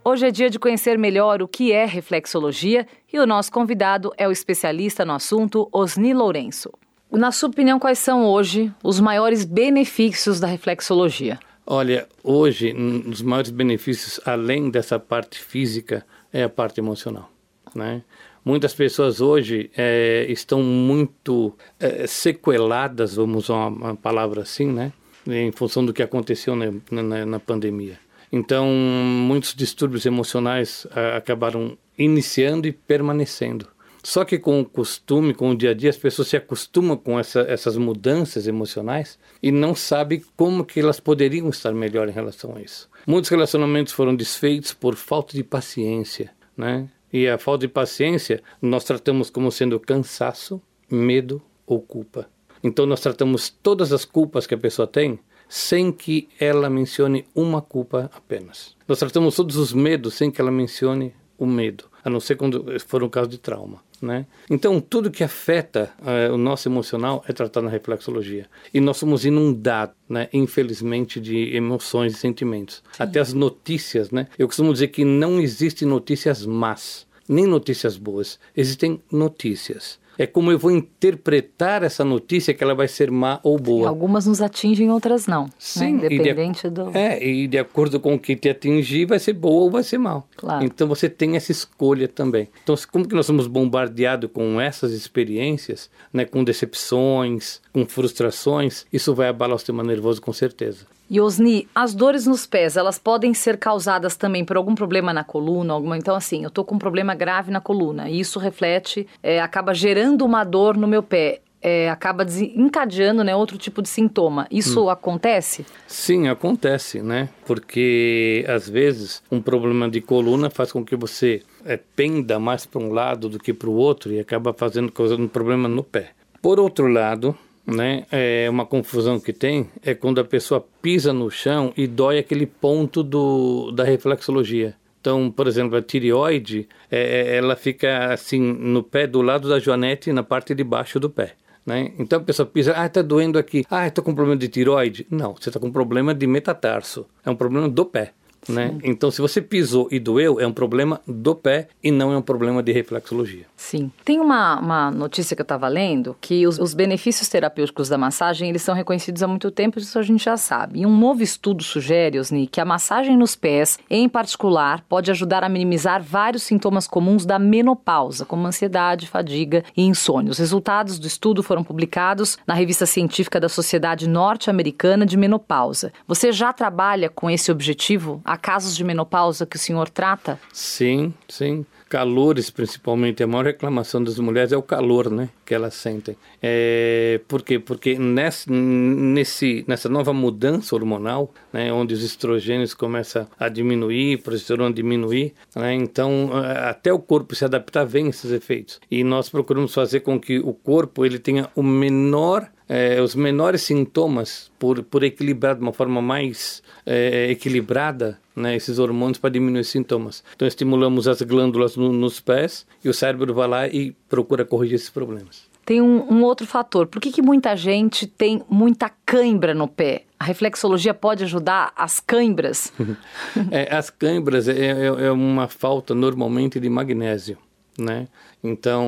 Hoje 0.05 0.27
é 0.27 0.31
dia 0.31 0.49
de 0.49 0.59
conhecer 0.59 0.97
melhor 0.97 1.41
o 1.41 1.47
que 1.47 1.71
é 1.71 1.85
reflexologia 1.85 2.85
e 3.11 3.17
o 3.19 3.25
nosso 3.25 3.51
convidado 3.51 4.11
é 4.17 4.27
o 4.27 4.31
especialista 4.31 5.05
no 5.05 5.13
assunto, 5.13 5.67
Osni 5.71 6.13
Lourenço. 6.13 6.69
Na 7.09 7.31
sua 7.31 7.47
opinião, 7.47 7.79
quais 7.79 7.99
são 7.99 8.25
hoje 8.25 8.71
os 8.83 8.99
maiores 8.99 9.45
benefícios 9.45 10.39
da 10.39 10.47
reflexologia? 10.47 11.39
Olha, 11.65 12.07
hoje, 12.21 12.73
os 13.07 13.21
maiores 13.21 13.51
benefícios, 13.51 14.19
além 14.25 14.69
dessa 14.69 14.99
parte 14.99 15.39
física, 15.39 16.05
é 16.33 16.43
a 16.43 16.49
parte 16.49 16.79
emocional. 16.79 17.29
Né? 17.73 18.03
Muitas 18.45 18.73
pessoas 18.73 19.21
hoje 19.21 19.71
é, 19.75 20.25
estão 20.29 20.61
muito 20.61 21.55
é, 21.79 22.05
sequeladas, 22.05 23.15
vamos 23.15 23.45
usar 23.45 23.53
uma, 23.53 23.67
uma, 23.67 23.95
palavra 23.95 24.41
assim, 24.41 24.67
né? 24.67 24.91
Em 25.25 25.51
função 25.51 25.85
do 25.85 25.93
que 25.93 26.03
aconteceu 26.03 26.55
na, 26.55 26.73
na, 26.91 27.25
na 27.25 27.39
pandemia. 27.39 27.97
Então, 28.31 28.67
muitos 28.67 29.53
distúrbios 29.53 30.05
emocionais 30.05 30.85
a, 30.91 31.17
acabaram 31.17 31.77
iniciando 31.97 32.67
e 32.67 32.73
permanecendo. 32.73 33.67
Só 34.03 34.25
que 34.25 34.37
com 34.37 34.59
o 34.59 34.65
costume, 34.65 35.33
com 35.33 35.51
o 35.51 35.55
dia 35.55 35.71
a 35.71 35.73
dia, 35.73 35.89
as 35.89 35.97
pessoas 35.97 36.27
se 36.27 36.35
acostumam 36.35 36.97
com 36.97 37.17
essa, 37.17 37.39
essas 37.41 37.77
mudanças 37.77 38.47
emocionais 38.47 39.17
e 39.41 39.49
não 39.49 39.73
sabem 39.73 40.21
como 40.35 40.65
que 40.65 40.81
elas 40.81 40.99
poderiam 40.99 41.49
estar 41.49 41.71
melhor 41.71 42.09
em 42.09 42.11
relação 42.11 42.57
a 42.57 42.61
isso. 42.61 42.89
Muitos 43.07 43.29
relacionamentos 43.29 43.93
foram 43.93 44.13
desfeitos 44.13 44.73
por 44.73 44.95
falta 44.95 45.33
de 45.33 45.43
paciência, 45.43 46.31
né? 46.57 46.89
E 47.13 47.27
a 47.29 47.37
falta 47.37 47.67
de 47.67 47.71
paciência 47.71 48.41
nós 48.59 48.83
tratamos 48.83 49.29
como 49.29 49.51
sendo 49.51 49.79
cansaço, 49.79 50.59
medo 50.89 51.39
ou 51.67 51.79
culpa. 51.79 52.27
Então 52.63 52.87
nós 52.87 53.01
tratamos 53.01 53.49
todas 53.49 53.93
as 53.93 54.03
culpas 54.03 54.47
que 54.47 54.55
a 54.55 54.57
pessoa 54.57 54.87
tem 54.87 55.19
sem 55.47 55.91
que 55.91 56.27
ela 56.39 56.67
mencione 56.67 57.27
uma 57.35 57.61
culpa 57.61 58.09
apenas. 58.15 58.75
Nós 58.87 58.97
tratamos 58.97 59.35
todos 59.35 59.55
os 59.55 59.71
medos 59.71 60.15
sem 60.15 60.31
que 60.31 60.41
ela 60.41 60.49
mencione 60.49 61.13
o 61.37 61.45
medo, 61.45 61.85
a 62.03 62.09
não 62.09 62.19
ser 62.19 62.35
quando 62.35 62.65
for 62.79 63.03
um 63.03 63.09
caso 63.09 63.29
de 63.29 63.37
trauma. 63.37 63.79
Né? 64.03 64.25
Então, 64.49 64.81
tudo 64.81 65.09
que 65.09 65.23
afeta 65.23 65.89
uh, 66.01 66.33
o 66.33 66.37
nosso 66.37 66.67
emocional 66.67 67.23
é 67.25 67.31
tratado 67.31 67.65
na 67.65 67.71
reflexologia. 67.71 68.47
E 68.73 68.81
nós 68.81 68.97
somos 68.97 69.23
inundados, 69.23 69.95
né, 70.09 70.27
infelizmente, 70.33 71.21
de 71.21 71.55
emoções 71.55 72.13
e 72.13 72.17
sentimentos. 72.17 72.83
Sim. 72.91 73.03
Até 73.03 73.21
as 73.21 73.31
notícias, 73.31 74.11
né? 74.11 74.27
Eu 74.37 74.45
costumo 74.45 74.73
dizer 74.73 74.89
que 74.89 75.05
não 75.05 75.39
existem 75.39 75.87
notícias 75.87 76.45
más, 76.45 77.07
nem 77.29 77.47
notícias 77.47 77.95
boas. 77.95 78.37
Existem 78.53 79.01
notícias 79.09 80.02
é 80.17 80.27
como 80.27 80.51
eu 80.51 80.59
vou 80.59 80.71
interpretar 80.71 81.83
essa 81.83 82.03
notícia 82.03 82.53
que 82.53 82.63
ela 82.63 82.75
vai 82.75 82.87
ser 82.87 83.11
má 83.11 83.39
ou 83.43 83.57
boa. 83.57 83.87
Algumas 83.87 84.25
nos 84.25 84.41
atingem, 84.41 84.91
outras 84.91 85.27
não. 85.27 85.43
Né? 85.43 85.49
Sim, 85.57 85.93
né? 85.93 86.05
independente 86.05 86.69
de, 86.69 86.69
do. 86.69 86.97
É, 86.97 87.23
e 87.23 87.47
de 87.47 87.57
acordo 87.57 87.99
com 87.99 88.13
o 88.15 88.19
que 88.19 88.35
te 88.35 88.49
atingir, 88.49 89.05
vai 89.05 89.19
ser 89.19 89.33
boa 89.33 89.63
ou 89.63 89.71
vai 89.71 89.83
ser 89.83 89.97
mal. 89.97 90.27
Claro. 90.35 90.63
Então 90.63 90.87
você 90.87 91.09
tem 91.09 91.35
essa 91.35 91.51
escolha 91.51 92.07
também. 92.07 92.47
Então, 92.63 92.75
como 92.91 93.07
que 93.07 93.15
nós 93.15 93.25
somos 93.25 93.47
bombardeados 93.47 94.29
com 94.31 94.59
essas 94.59 94.91
experiências, 94.91 95.89
né, 96.11 96.25
com 96.25 96.43
decepções, 96.43 97.61
com 97.71 97.85
frustrações, 97.85 98.85
isso 98.91 99.13
vai 99.13 99.27
abalar 99.27 99.55
o 99.55 99.59
sistema 99.59 99.83
nervoso 99.83 100.21
com 100.21 100.33
certeza. 100.33 100.85
E 101.13 101.21
Osni, 101.21 101.67
as 101.75 101.93
dores 101.93 102.25
nos 102.25 102.47
pés, 102.47 102.75
elas 102.75 102.97
podem 102.97 103.35
ser 103.35 103.59
causadas 103.59 104.15
também 104.15 104.43
por 104.43 104.57
algum 104.57 104.73
problema 104.73 105.13
na 105.13 105.23
coluna, 105.23 105.71
alguma. 105.71 105.95
Então, 105.95 106.15
assim, 106.15 106.43
eu 106.43 106.49
tô 106.49 106.65
com 106.65 106.73
um 106.73 106.79
problema 106.79 107.13
grave 107.13 107.51
na 107.51 107.61
coluna 107.61 108.09
e 108.09 108.19
isso 108.19 108.39
reflete, 108.39 109.07
é, 109.21 109.39
acaba 109.39 109.75
gerando 109.75 110.25
uma 110.25 110.43
dor 110.43 110.75
no 110.75 110.87
meu 110.87 111.03
pé. 111.03 111.41
É, 111.61 111.87
acaba 111.87 112.25
encadeando 112.55 113.23
né, 113.23 113.35
outro 113.35 113.59
tipo 113.59 113.79
de 113.83 113.89
sintoma. 113.89 114.47
Isso 114.49 114.85
hum. 114.85 114.89
acontece? 114.89 115.63
Sim, 115.85 116.29
acontece, 116.29 117.03
né? 117.03 117.29
Porque 117.45 118.43
às 118.49 118.67
vezes 118.67 119.21
um 119.31 119.39
problema 119.39 119.87
de 119.87 120.01
coluna 120.01 120.49
faz 120.49 120.71
com 120.71 120.83
que 120.83 120.95
você 120.95 121.43
é, 121.63 121.77
penda 121.77 122.39
mais 122.39 122.65
para 122.65 122.81
um 122.81 122.91
lado 122.91 123.29
do 123.29 123.37
que 123.37 123.53
para 123.53 123.69
o 123.69 123.75
outro 123.75 124.11
e 124.11 124.19
acaba 124.19 124.51
fazendo 124.51 124.91
causando 124.91 125.23
um 125.23 125.27
problema 125.27 125.69
no 125.69 125.83
pé. 125.83 126.09
Por 126.41 126.59
outro 126.59 126.87
lado, 126.87 127.37
né? 127.65 128.05
É 128.11 128.49
uma 128.49 128.65
confusão 128.65 129.19
que 129.19 129.33
tem 129.33 129.69
é 129.83 129.93
quando 129.93 130.19
a 130.19 130.23
pessoa 130.23 130.65
pisa 130.81 131.13
no 131.13 131.29
chão 131.29 131.73
e 131.75 131.87
dói 131.87 132.19
aquele 132.19 132.45
ponto 132.45 133.03
do, 133.03 133.71
da 133.71 133.83
reflexologia. 133.83 134.75
Então, 134.99 135.29
por 135.29 135.47
exemplo, 135.47 135.77
a 135.77 135.81
tireoide, 135.81 136.67
é, 136.89 137.33
é, 137.33 137.35
ela 137.35 137.57
fica 137.57 138.13
assim 138.13 138.39
no 138.39 138.81
pé 138.81 139.05
do 139.05 139.21
lado 139.21 139.49
da 139.49 139.59
joanete, 139.59 140.13
na 140.13 140.23
parte 140.23 140.55
de 140.55 140.63
baixo 140.63 140.97
do 140.99 141.09
pé. 141.09 141.33
Né? 141.65 141.91
Então 141.97 142.19
a 142.19 142.23
pessoa 142.23 142.45
pisa, 142.45 142.73
ah, 142.75 142.85
está 142.85 143.01
doendo 143.01 143.39
aqui, 143.39 143.65
ah, 143.69 143.87
estou 143.87 144.03
com 144.03 144.13
problema 144.13 144.39
de 144.39 144.47
tireoide. 144.47 145.07
Não, 145.09 145.33
você 145.33 145.49
está 145.49 145.59
com 145.59 145.71
problema 145.71 146.13
de 146.13 146.27
metatarso, 146.27 147.05
é 147.25 147.29
um 147.29 147.35
problema 147.35 147.69
do 147.69 147.85
pé. 147.85 148.13
Né? 148.47 148.77
Então, 148.83 149.09
se 149.09 149.21
você 149.21 149.41
pisou 149.41 149.87
e 149.91 149.99
doeu, 149.99 150.39
é 150.39 150.47
um 150.47 150.53
problema 150.53 151.01
do 151.07 151.35
pé 151.35 151.67
e 151.83 151.91
não 151.91 152.11
é 152.11 152.17
um 152.17 152.21
problema 152.21 152.61
de 152.61 152.71
reflexologia. 152.71 153.45
Sim. 153.55 153.91
Tem 154.03 154.19
uma, 154.19 154.59
uma 154.59 154.91
notícia 154.91 155.35
que 155.35 155.41
eu 155.41 155.45
estava 155.45 155.67
lendo 155.67 156.15
que 156.19 156.45
os, 156.45 156.59
os, 156.59 156.73
benefícios 156.73 157.29
terapêuticos 157.29 157.87
da 157.87 157.97
massagem 157.97 158.49
eles 158.49 158.61
são 158.61 158.75
reconhecidos 158.75 159.23
há 159.23 159.27
muito 159.27 159.49
tempo, 159.51 159.79
isso 159.79 159.97
a 159.97 160.01
gente 160.01 160.25
já 160.25 160.35
sabe. 160.35 160.81
E 160.81 160.85
um 160.85 160.97
novo 160.97 161.23
estudo 161.23 161.63
sugere, 161.63 162.19
Osni, 162.19 162.47
que 162.47 162.59
a 162.59 162.65
massagem 162.65 163.15
nos 163.15 163.35
pés, 163.35 163.79
em 163.89 164.09
particular, 164.09 164.83
pode 164.89 165.09
ajudar 165.11 165.43
a 165.43 165.49
minimizar 165.49 166.03
vários 166.03 166.43
sintomas 166.43 166.87
comuns 166.87 167.25
da 167.25 167.39
menopausa, 167.39 168.25
como 168.25 168.45
ansiedade, 168.45 169.07
fadiga 169.07 169.63
e 169.77 169.83
insônia. 169.83 170.31
Os 170.31 170.39
resultados 170.39 170.99
do 170.99 171.07
estudo 171.07 171.41
foram 171.41 171.63
publicados 171.63 172.37
na 172.45 172.53
revista 172.53 172.85
científica 172.85 173.39
da 173.39 173.47
Sociedade 173.47 174.09
Norte-Americana 174.09 175.05
de 175.05 175.15
Menopausa. 175.15 175.93
Você 176.07 176.31
já 176.31 176.51
trabalha 176.51 177.09
com 177.09 177.29
esse 177.29 177.51
objetivo? 177.51 178.21
Há 178.33 178.37
casos 178.37 178.75
de 178.75 178.83
menopausa 178.83 179.45
que 179.45 179.57
o 179.57 179.59
senhor 179.59 179.87
trata? 179.87 180.39
Sim, 180.51 181.13
sim. 181.29 181.63
Calores, 181.87 182.49
principalmente. 182.49 183.21
A 183.21 183.27
maior 183.27 183.45
reclamação 183.45 184.03
das 184.03 184.17
mulheres 184.17 184.51
é 184.51 184.57
o 184.57 184.63
calor, 184.63 185.11
né? 185.11 185.29
Que 185.45 185.53
elas 185.53 185.75
sentem. 185.75 186.17
É, 186.41 187.21
por 187.27 187.43
quê? 187.43 187.59
Porque 187.59 187.95
nesse, 187.95 188.51
nesse, 188.51 189.63
nessa 189.67 189.87
nova 189.87 190.11
mudança 190.13 190.73
hormonal, 190.73 191.31
né? 191.53 191.71
Onde 191.71 191.93
os 191.93 192.03
estrogênios 192.03 192.73
começam 192.73 193.27
a 193.39 193.47
diminuir, 193.49 194.17
a 194.17 194.23
progesterona 194.23 194.73
diminuir, 194.73 195.35
né? 195.55 195.75
Então, 195.75 196.31
até 196.67 196.91
o 196.91 196.97
corpo 196.97 197.35
se 197.35 197.45
adaptar, 197.45 197.85
vem 197.85 198.07
esses 198.07 198.31
efeitos. 198.31 198.81
E 198.89 199.03
nós 199.03 199.29
procuramos 199.29 199.75
fazer 199.75 199.99
com 199.99 200.19
que 200.19 200.39
o 200.39 200.55
corpo 200.55 201.05
ele 201.05 201.19
tenha 201.19 201.51
o 201.55 201.61
menor 201.61 202.49
é, 202.67 203.01
os 203.01 203.15
menores 203.15 203.61
sintomas 203.61 204.51
por, 204.57 204.83
por 204.83 205.03
equilibrar 205.03 205.55
de 205.55 205.61
uma 205.61 205.73
forma 205.73 206.01
mais 206.01 206.63
é, 206.85 207.29
equilibrada 207.29 208.19
né, 208.35 208.55
esses 208.55 208.79
hormônios 208.79 209.17
para 209.17 209.29
diminuir 209.29 209.61
os 209.61 209.69
sintomas. 209.69 210.23
Então 210.35 210.47
estimulamos 210.47 211.07
as 211.07 211.21
glândulas 211.21 211.75
no, 211.75 211.91
nos 211.91 212.19
pés 212.19 212.65
e 212.83 212.89
o 212.89 212.93
cérebro 212.93 213.33
vai 213.33 213.47
lá 213.47 213.67
e 213.67 213.95
procura 214.09 214.45
corrigir 214.45 214.75
esses 214.75 214.89
problemas. 214.89 215.51
Tem 215.65 215.81
um, 215.81 216.11
um 216.11 216.23
outro 216.23 216.45
fator. 216.45 216.87
Por 216.87 217.01
que, 217.01 217.09
que 217.09 217.21
muita 217.21 217.55
gente 217.55 218.05
tem 218.05 218.41
muita 218.49 218.91
cãibra 219.05 219.53
no 219.53 219.67
pé? 219.67 220.03
A 220.19 220.25
reflexologia 220.25 220.93
pode 220.93 221.23
ajudar 221.23 221.71
as 221.75 222.01
cãibras? 222.01 222.73
é, 223.49 223.73
as 223.73 223.89
cãibras 223.89 224.47
é, 224.49 224.53
é, 224.53 224.85
é 224.85 225.11
uma 225.11 225.47
falta 225.47 225.95
normalmente 225.95 226.59
de 226.59 226.69
magnésio 226.69 227.37
né? 227.77 228.07
Então, 228.43 228.87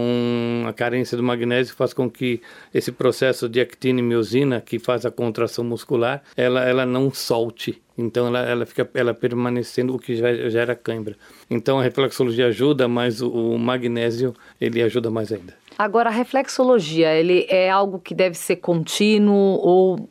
a 0.68 0.74
carência 0.74 1.16
do 1.16 1.24
magnésio 1.24 1.74
faz 1.76 1.94
com 1.94 2.10
que 2.10 2.42
esse 2.74 2.92
processo 2.92 3.48
de 3.48 3.60
actina 3.62 4.00
e 4.00 4.04
miosina, 4.04 4.62
que 4.62 4.78
faz 4.78 5.06
a 5.06 5.12
contração 5.12 5.64
muscular, 5.64 6.22
ela, 6.36 6.64
ela 6.64 6.86
não 6.86 7.12
solte. 7.14 7.82
Então, 7.98 8.28
ela, 8.28 8.40
ela 8.40 8.66
fica 8.66 8.90
ela 8.94 9.14
permanecendo, 9.14 9.96
o 9.96 10.00
que 10.00 10.16
gera 10.16 10.76
cãibra. 10.76 11.16
Então, 11.50 11.80
a 11.80 11.84
reflexologia 11.84 12.48
ajuda, 12.48 12.88
mas 12.88 13.22
o, 13.22 13.30
o 13.32 13.58
magnésio, 13.58 14.34
ele 14.60 14.82
ajuda 14.82 15.10
mais 15.10 15.32
ainda. 15.32 15.54
Agora, 15.78 16.10
a 16.10 16.14
reflexologia, 16.14 17.14
ele 17.14 17.46
é 17.50 17.70
algo 17.70 18.00
que 18.00 18.14
deve 18.14 18.36
ser 18.36 18.58
contínuo 18.58 19.60
ou 19.62 20.10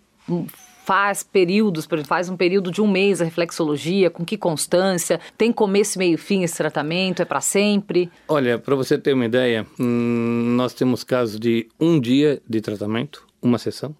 faz 0.84 1.22
períodos, 1.22 1.88
faz 2.04 2.28
um 2.28 2.36
período 2.36 2.70
de 2.70 2.82
um 2.82 2.86
mês 2.86 3.22
a 3.22 3.24
reflexologia, 3.24 4.10
com 4.10 4.24
que 4.24 4.36
constância? 4.36 5.18
Tem 5.36 5.50
começo, 5.50 5.98
meio 5.98 6.18
fim 6.18 6.42
esse 6.42 6.56
tratamento? 6.56 7.22
É 7.22 7.24
para 7.24 7.40
sempre? 7.40 8.10
Olha, 8.28 8.58
para 8.58 8.74
você 8.74 8.98
ter 8.98 9.14
uma 9.14 9.24
ideia, 9.24 9.66
hum, 9.80 10.54
nós 10.56 10.74
temos 10.74 11.02
casos 11.02 11.40
de 11.40 11.66
um 11.80 11.98
dia 11.98 12.40
de 12.46 12.60
tratamento, 12.60 13.26
uma 13.40 13.56
sessão. 13.56 13.94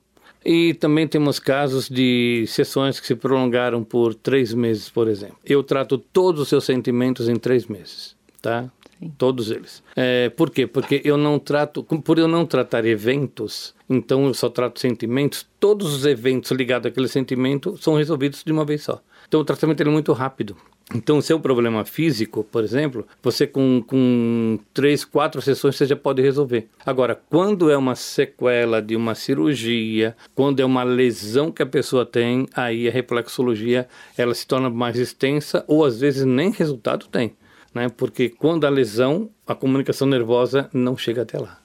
E 0.45 0.75
também 0.75 1.09
temos 1.09 1.39
casos 1.39 1.89
de 1.89 2.45
sessões 2.47 3.01
que 3.01 3.07
se 3.07 3.15
prolongaram 3.15 3.83
por 3.83 4.15
três 4.15 4.53
meses, 4.53 4.91
por 4.91 5.09
exemplo. 5.09 5.39
Eu 5.43 5.63
trato 5.63 5.97
todos 5.97 6.43
os 6.43 6.49
seus 6.49 6.65
sentimentos 6.65 7.31
em 7.31 7.37
três 7.37 7.67
meses, 7.67 8.15
tá? 8.43 8.71
Todos 9.19 9.51
eles. 9.51 9.83
É, 9.97 10.29
por 10.31 10.51
quê? 10.51 10.67
Porque 10.67 11.01
eu 11.05 11.17
não 11.17 11.39
trato, 11.39 11.83
por 11.83 12.19
eu 12.19 12.29
não 12.29 12.47
tratar 12.47 12.85
eventos, 12.85 13.75
então 13.89 14.27
eu 14.27 14.35
só 14.35 14.49
trato 14.49 14.81
sentimentos, 14.81 15.47
todos 15.61 15.95
os 15.95 16.07
eventos 16.07 16.51
ligados 16.53 16.87
àquele 16.91 17.09
sentimento 17.09 17.77
são 17.81 17.95
resolvidos 17.95 18.43
de 18.45 18.53
uma 18.53 18.65
vez 18.65 18.83
só. 18.83 19.01
Então 19.27 19.41
o 19.41 19.45
tratamento 19.45 19.83
é 19.83 19.87
muito 19.87 20.13
rápido. 20.13 20.57
Então, 20.95 21.21
seu 21.21 21.41
problema 21.41 21.85
físico, 21.85 22.45
por 22.45 22.63
exemplo, 22.63 23.07
você 23.23 23.47
com, 23.47 23.83
com 23.87 24.59
três, 24.75 25.03
quatro 25.05 25.41
sessões 25.41 25.77
você 25.77 25.87
já 25.87 25.97
pode 25.97 26.21
resolver. 26.21 26.69
Agora, 26.85 27.19
quando 27.31 27.71
é 27.71 27.77
uma 27.77 27.95
sequela 27.95 28.83
de 28.83 28.95
uma 28.95 29.15
cirurgia, 29.15 30.15
quando 30.35 30.61
é 30.61 30.65
uma 30.65 30.83
lesão 30.83 31.51
que 31.51 31.63
a 31.63 31.67
pessoa 31.67 32.05
tem, 32.05 32.47
aí 32.55 32.87
a 32.87 32.91
reflexologia 32.91 33.89
ela 34.17 34.35
se 34.35 34.47
torna 34.47 34.69
mais 34.69 34.99
extensa 34.99 35.65
ou 35.67 35.85
às 35.85 35.99
vezes 35.99 36.25
nem 36.25 36.51
resultado 36.51 37.07
tem 37.07 37.35
né? 37.75 37.89
Porque 37.89 38.29
quando 38.29 38.65
a 38.65 38.71
lesão, 38.71 39.29
a 39.47 39.55
comunicação 39.55 40.07
nervosa 40.07 40.71
não 40.73 40.97
chega 40.97 41.23
até 41.23 41.39
lá. 41.39 41.59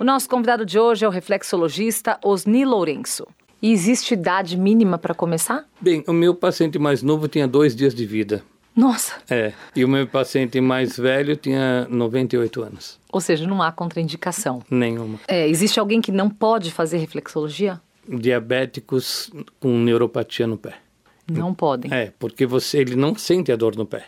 O 0.00 0.04
nosso 0.04 0.28
convidado 0.28 0.66
de 0.66 0.78
hoje 0.78 1.04
é 1.04 1.08
o 1.08 1.10
reflexologista 1.10 2.18
Osni 2.24 2.64
Lourenço. 2.64 3.26
E 3.62 3.70
existe 3.70 4.14
idade 4.14 4.58
mínima 4.58 4.98
para 4.98 5.14
começar? 5.14 5.64
Bem, 5.80 6.02
o 6.08 6.12
meu 6.12 6.34
paciente 6.34 6.76
mais 6.76 7.00
novo 7.02 7.28
tinha 7.28 7.46
dois 7.46 7.76
dias 7.76 7.94
de 7.94 8.04
vida. 8.04 8.42
Nossa! 8.74 9.12
É, 9.30 9.52
e 9.76 9.84
o 9.84 9.88
meu 9.88 10.06
paciente 10.06 10.60
mais 10.60 10.96
velho 10.96 11.36
tinha 11.36 11.86
98 11.88 12.62
anos. 12.62 12.98
Ou 13.12 13.20
seja, 13.20 13.46
não 13.46 13.62
há 13.62 13.70
contraindicação. 13.70 14.62
Nenhuma. 14.68 15.20
É, 15.28 15.46
existe 15.48 15.78
alguém 15.78 16.00
que 16.00 16.10
não 16.10 16.28
pode 16.28 16.72
fazer 16.72 16.96
reflexologia? 16.96 17.80
Diabéticos 18.08 19.30
com 19.60 19.78
neuropatia 19.78 20.48
no 20.48 20.58
pé. 20.58 20.81
Não 21.30 21.54
podem. 21.54 21.92
É, 21.92 22.12
porque 22.18 22.46
você 22.46 22.78
ele 22.78 22.96
não 22.96 23.14
sente 23.14 23.52
a 23.52 23.56
dor 23.56 23.76
no 23.76 23.86
pé. 23.86 24.06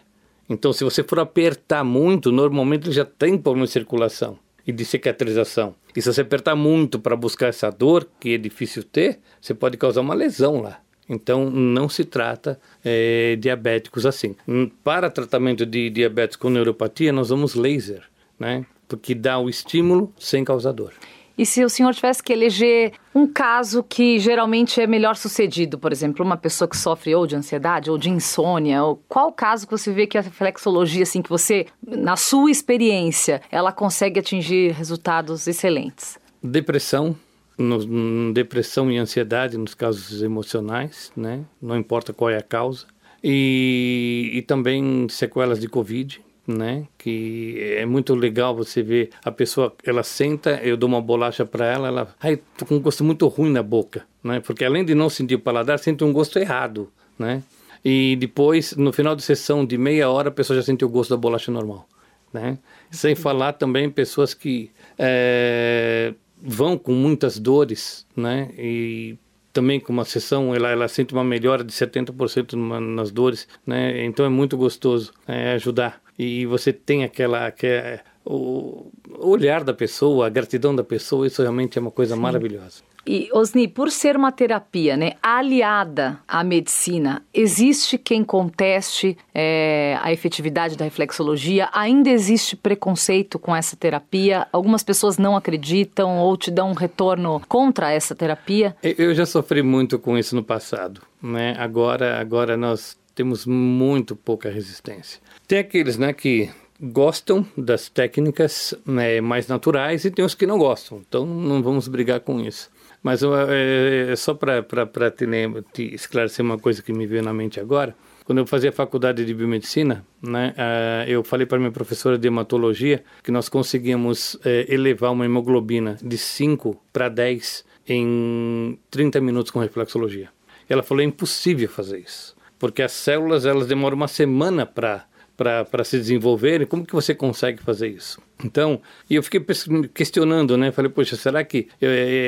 Então, 0.49 0.73
se 0.73 0.85
você 0.85 1.03
for 1.03 1.19
apertar 1.21 1.85
muito, 1.85 2.31
normalmente 2.31 2.87
ele 2.87 2.95
já 2.95 3.05
tem 3.05 3.39
problema 3.39 3.67
de 3.67 3.73
circulação 3.73 4.39
e 4.67 4.73
de 4.73 4.85
cicatrização. 4.85 5.75
E 5.97 6.03
se 6.03 6.13
você 6.13 6.21
apertar 6.21 6.55
muito 6.55 6.99
para 6.99 7.17
buscar 7.17 7.49
essa 7.49 7.71
dor, 7.71 8.09
que 8.21 8.35
é 8.35 8.39
difícil 8.39 8.83
ter, 8.83 9.21
você 9.41 9.55
pode 9.55 9.77
causar 9.77 10.01
uma 10.01 10.15
lesão 10.15 10.61
lá. 10.61 10.81
Então, 11.09 11.51
não 11.51 11.89
se 11.89 12.05
trata 12.05 12.59
é, 12.85 13.37
diabéticos 13.37 14.07
assim. 14.07 14.35
Para 14.83 15.11
tratamento 15.11 15.67
de 15.67 15.91
diabetes 15.91 16.37
com 16.37 16.49
neuropatia, 16.49 17.13
nós 17.13 17.27
usamos 17.27 17.55
laser, 17.55 18.03
né? 18.39 18.65
Porque 18.89 19.15
dá 19.15 19.39
o 19.39 19.49
estímulo 19.49 20.13
sem 20.19 20.45
causar 20.45 20.73
dor. 20.73 20.93
E 21.37 21.45
se 21.45 21.65
o 21.65 21.69
senhor 21.69 21.93
tivesse 21.95 22.23
que 22.23 22.33
eleger 22.33 22.93
um 23.15 23.27
caso 23.27 23.83
que 23.83 24.19
geralmente 24.19 24.81
é 24.81 24.87
melhor 24.87 25.17
sucedido, 25.17 25.79
por 25.79 25.91
exemplo, 25.91 26.25
uma 26.25 26.37
pessoa 26.37 26.69
que 26.69 26.77
sofre 26.77 27.15
ou 27.15 27.27
de 27.27 27.35
ansiedade 27.35 27.91
ou 27.91 27.99
de 27.99 28.09
insônia, 28.09 28.83
ou 28.85 29.03
qual 29.09 29.33
caso 29.33 29.67
que 29.67 29.73
você 29.73 29.93
vê 29.93 30.07
que 30.07 30.17
a 30.17 30.21
reflexologia, 30.21 31.03
assim, 31.03 31.21
que 31.21 31.29
você, 31.29 31.67
na 31.85 32.17
sua 32.17 32.51
experiência, 32.51 33.43
ela 33.51 33.73
consegue 33.73 34.21
atingir 34.21 34.73
resultados 34.73 35.47
excelentes? 35.49 36.19
Depressão, 36.43 37.17
no, 37.59 38.33
depressão 38.33 38.91
e 38.91 38.99
ansiedade 38.99 39.59
nos 39.59 39.75
casos 39.75 40.23
emocionais, 40.23 41.11
né? 41.17 41.45
Não 41.61 41.77
importa 41.77 42.13
qual 42.13 42.31
é 42.31 42.37
a 42.37 42.43
causa. 42.43 42.87
E, 43.23 44.31
e 44.35 44.43
também 44.43 45.09
sequelas 45.09 45.59
de 45.59 45.67
Covid, 45.67 46.24
né? 46.47 46.87
Que 46.99 47.75
é 47.79 47.87
muito 47.87 48.15
legal 48.15 48.55
você 48.55 48.83
ver 48.83 49.11
a 49.25 49.31
pessoa, 49.31 49.75
ela 49.85 50.03
senta, 50.03 50.61
eu 50.63 50.77
dou 50.77 50.89
uma 50.89 51.01
bolacha 51.01 51.45
para 51.45 51.67
ela, 51.67 51.89
ela, 51.89 52.15
ai, 52.21 52.41
tô 52.57 52.67
com 52.67 52.77
um 52.77 52.81
gosto 52.81 53.03
muito 53.03 53.27
ruim 53.29 53.51
na 53.51 53.63
boca, 53.63 54.07
né? 54.23 54.41
Porque 54.41 54.65
além 54.65 54.85
de 54.85 54.95
não 54.95 55.09
sentir 55.09 55.37
o 55.37 55.41
paladar, 55.41 55.79
sente 55.79 56.05
um 56.05 56.13
gosto 56.13 56.39
errado, 56.39 56.91
né? 57.19 57.43
E 57.85 58.17
depois, 58.17 58.75
no 58.77 58.93
final 58.93 59.15
de 59.15 59.23
sessão 59.23 59.65
de 59.65 59.77
meia 59.77 60.09
hora, 60.09 60.29
a 60.29 60.33
pessoa 60.33 60.57
já 60.57 60.63
sentiu 60.63 60.89
o 60.89 60.91
gosto 60.91 61.11
da 61.11 61.17
bolacha 61.17 61.53
normal, 61.53 61.87
né? 62.33 62.59
Sem 62.91 63.15
falar 63.15 63.55
também 63.55 63.91
pessoas 63.91 64.33
que 64.33 64.71
é, 64.99 66.15
vão 66.41 66.79
com 66.79 66.93
muitas 66.93 67.39
dores, 67.39 68.07
né? 68.17 68.51
E 68.57 69.17
também 69.55 69.81
com 69.81 69.93
uma 69.93 70.05
sessão 70.05 70.55
ela, 70.55 70.69
ela 70.69 70.89
sente 70.89 71.15
uma 71.15 71.25
melhora 71.25 71.65
de 71.65 71.73
70% 71.73 72.53
numa, 72.53 72.81
nas 72.81 73.11
dores, 73.11 73.49
né? 73.65 74.05
Então 74.05 74.27
é 74.27 74.29
muito 74.29 74.57
gostoso 74.57 75.15
é, 75.27 75.53
ajudar 75.53 76.03
e 76.19 76.45
você 76.45 76.73
tem 76.73 77.05
aquela, 77.05 77.47
aquela 77.47 78.01
o 78.25 78.91
olhar 79.19 79.63
da 79.63 79.75
pessoa, 79.75 80.27
a 80.27 80.31
gratidão 80.31 80.75
da 80.75 80.85
pessoa, 80.85 81.27
isso 81.27 81.43
realmente 81.43 81.79
é 81.79 81.81
uma 81.81 81.91
coisa 81.91 82.15
Sim. 82.15 82.21
maravilhosa. 82.21 82.83
E, 83.07 83.29
Osni, 83.35 83.69
por 83.69 83.91
ser 83.91 84.17
uma 84.17 84.33
terapia 84.33 84.97
né, 84.97 85.13
aliada 85.23 86.19
à 86.27 86.43
medicina, 86.43 87.23
existe 87.35 87.99
quem 87.99 88.25
conteste 88.25 89.17
é, 89.35 89.99
a 90.01 90.11
efetividade 90.11 90.75
da 90.75 90.87
reflexologia? 90.87 91.69
Ainda 91.73 92.09
existe 92.09 92.57
preconceito 92.57 93.39
com 93.39 93.55
essa 93.55 93.77
terapia? 93.77 94.47
Algumas 94.51 94.83
pessoas 94.83 95.19
não 95.19 95.37
acreditam 95.37 96.17
ou 96.19 96.35
te 96.37 96.51
dão 96.51 96.71
um 96.71 96.75
retorno 96.75 97.43
contra 97.47 97.93
essa 97.93 98.15
terapia? 98.15 98.75
Eu 98.83 99.15
já 99.15 99.27
sofri 99.27 99.63
muito 99.63 99.99
com 99.99 100.17
isso 100.17 100.35
no 100.35 100.43
passado. 100.43 101.03
Né? 101.23 101.55
Agora, 101.59 102.19
agora 102.19 102.57
nós 102.57 102.97
temos 103.15 103.45
muito 103.45 104.17
pouca 104.17 104.49
resistência. 104.49 105.21
Tem 105.47 105.59
aqueles 105.59 105.99
né, 105.99 106.15
que 106.15 106.51
gostam 106.81 107.47
das 107.57 107.89
técnicas 107.89 108.75
né, 108.85 109.21
mais 109.21 109.47
naturais 109.49 110.05
e 110.05 110.11
tem 110.11 110.25
os 110.25 110.35
que 110.35 110.47
não 110.47 110.59
gostam. 110.59 111.03
Então 111.07 111.25
não 111.25 111.63
vamos 111.63 111.89
brigar 111.89 112.21
com 112.21 112.41
isso. 112.41 112.71
Mas 113.03 113.23
é, 113.23 114.13
é 114.13 114.17
só 114.17 114.35
para 114.35 114.63
te, 115.11 115.27
te 115.73 115.95
esclarecer 115.95 116.45
uma 116.45 116.59
coisa 116.59 116.83
que 116.83 116.93
me 116.93 117.07
veio 117.07 117.23
na 117.23 117.35
mente 117.35 117.61
agora. 117.61 117.95
Quando 118.25 118.39
eu 118.39 118.47
fazia 118.47 118.73
faculdade 118.73 119.23
de 119.23 119.35
biomedicina, 119.35 120.03
né, 120.23 120.55
uh, 120.57 121.11
eu 121.11 121.23
falei 121.23 121.45
para 121.45 121.59
minha 121.59 121.71
professora 121.71 122.17
de 122.17 122.27
hematologia 122.27 123.05
que 123.23 123.31
nós 123.31 123.51
conseguíamos 123.51 124.35
uh, 124.37 124.41
elevar 124.67 125.13
uma 125.13 125.27
hemoglobina 125.27 125.99
de 126.03 126.17
5 126.17 126.81
para 126.91 127.11
10 127.11 127.67
em 127.87 128.79
30 128.91 129.21
minutos 129.21 129.51
com 129.51 129.59
reflexologia. 129.61 130.31
Ela 130.67 130.83
falou: 130.83 131.03
é 131.03 131.05
impossível 131.05 131.69
fazer 131.69 131.99
isso, 131.99 132.35
porque 132.59 132.81
as 132.81 132.93
células 132.93 133.45
elas 133.45 133.67
demoram 133.67 133.97
uma 133.97 134.09
semana 134.09 134.65
para 134.65 135.05
para 135.37 135.85
se 135.85 135.99
desenvolverem, 135.99 136.67
como 136.67 136.87
que 136.87 136.95
você 136.95 137.15
consegue 137.15 137.63
fazer 137.63 137.89
isso? 137.89 138.21
Então, 138.45 138.81
e 139.09 139.15
eu 139.15 139.23
fiquei 139.23 139.45
questionando, 139.93 140.57
né? 140.57 140.71
Falei, 140.73 140.91
poxa, 140.91 141.17
será 141.17 141.43
que 141.45 141.69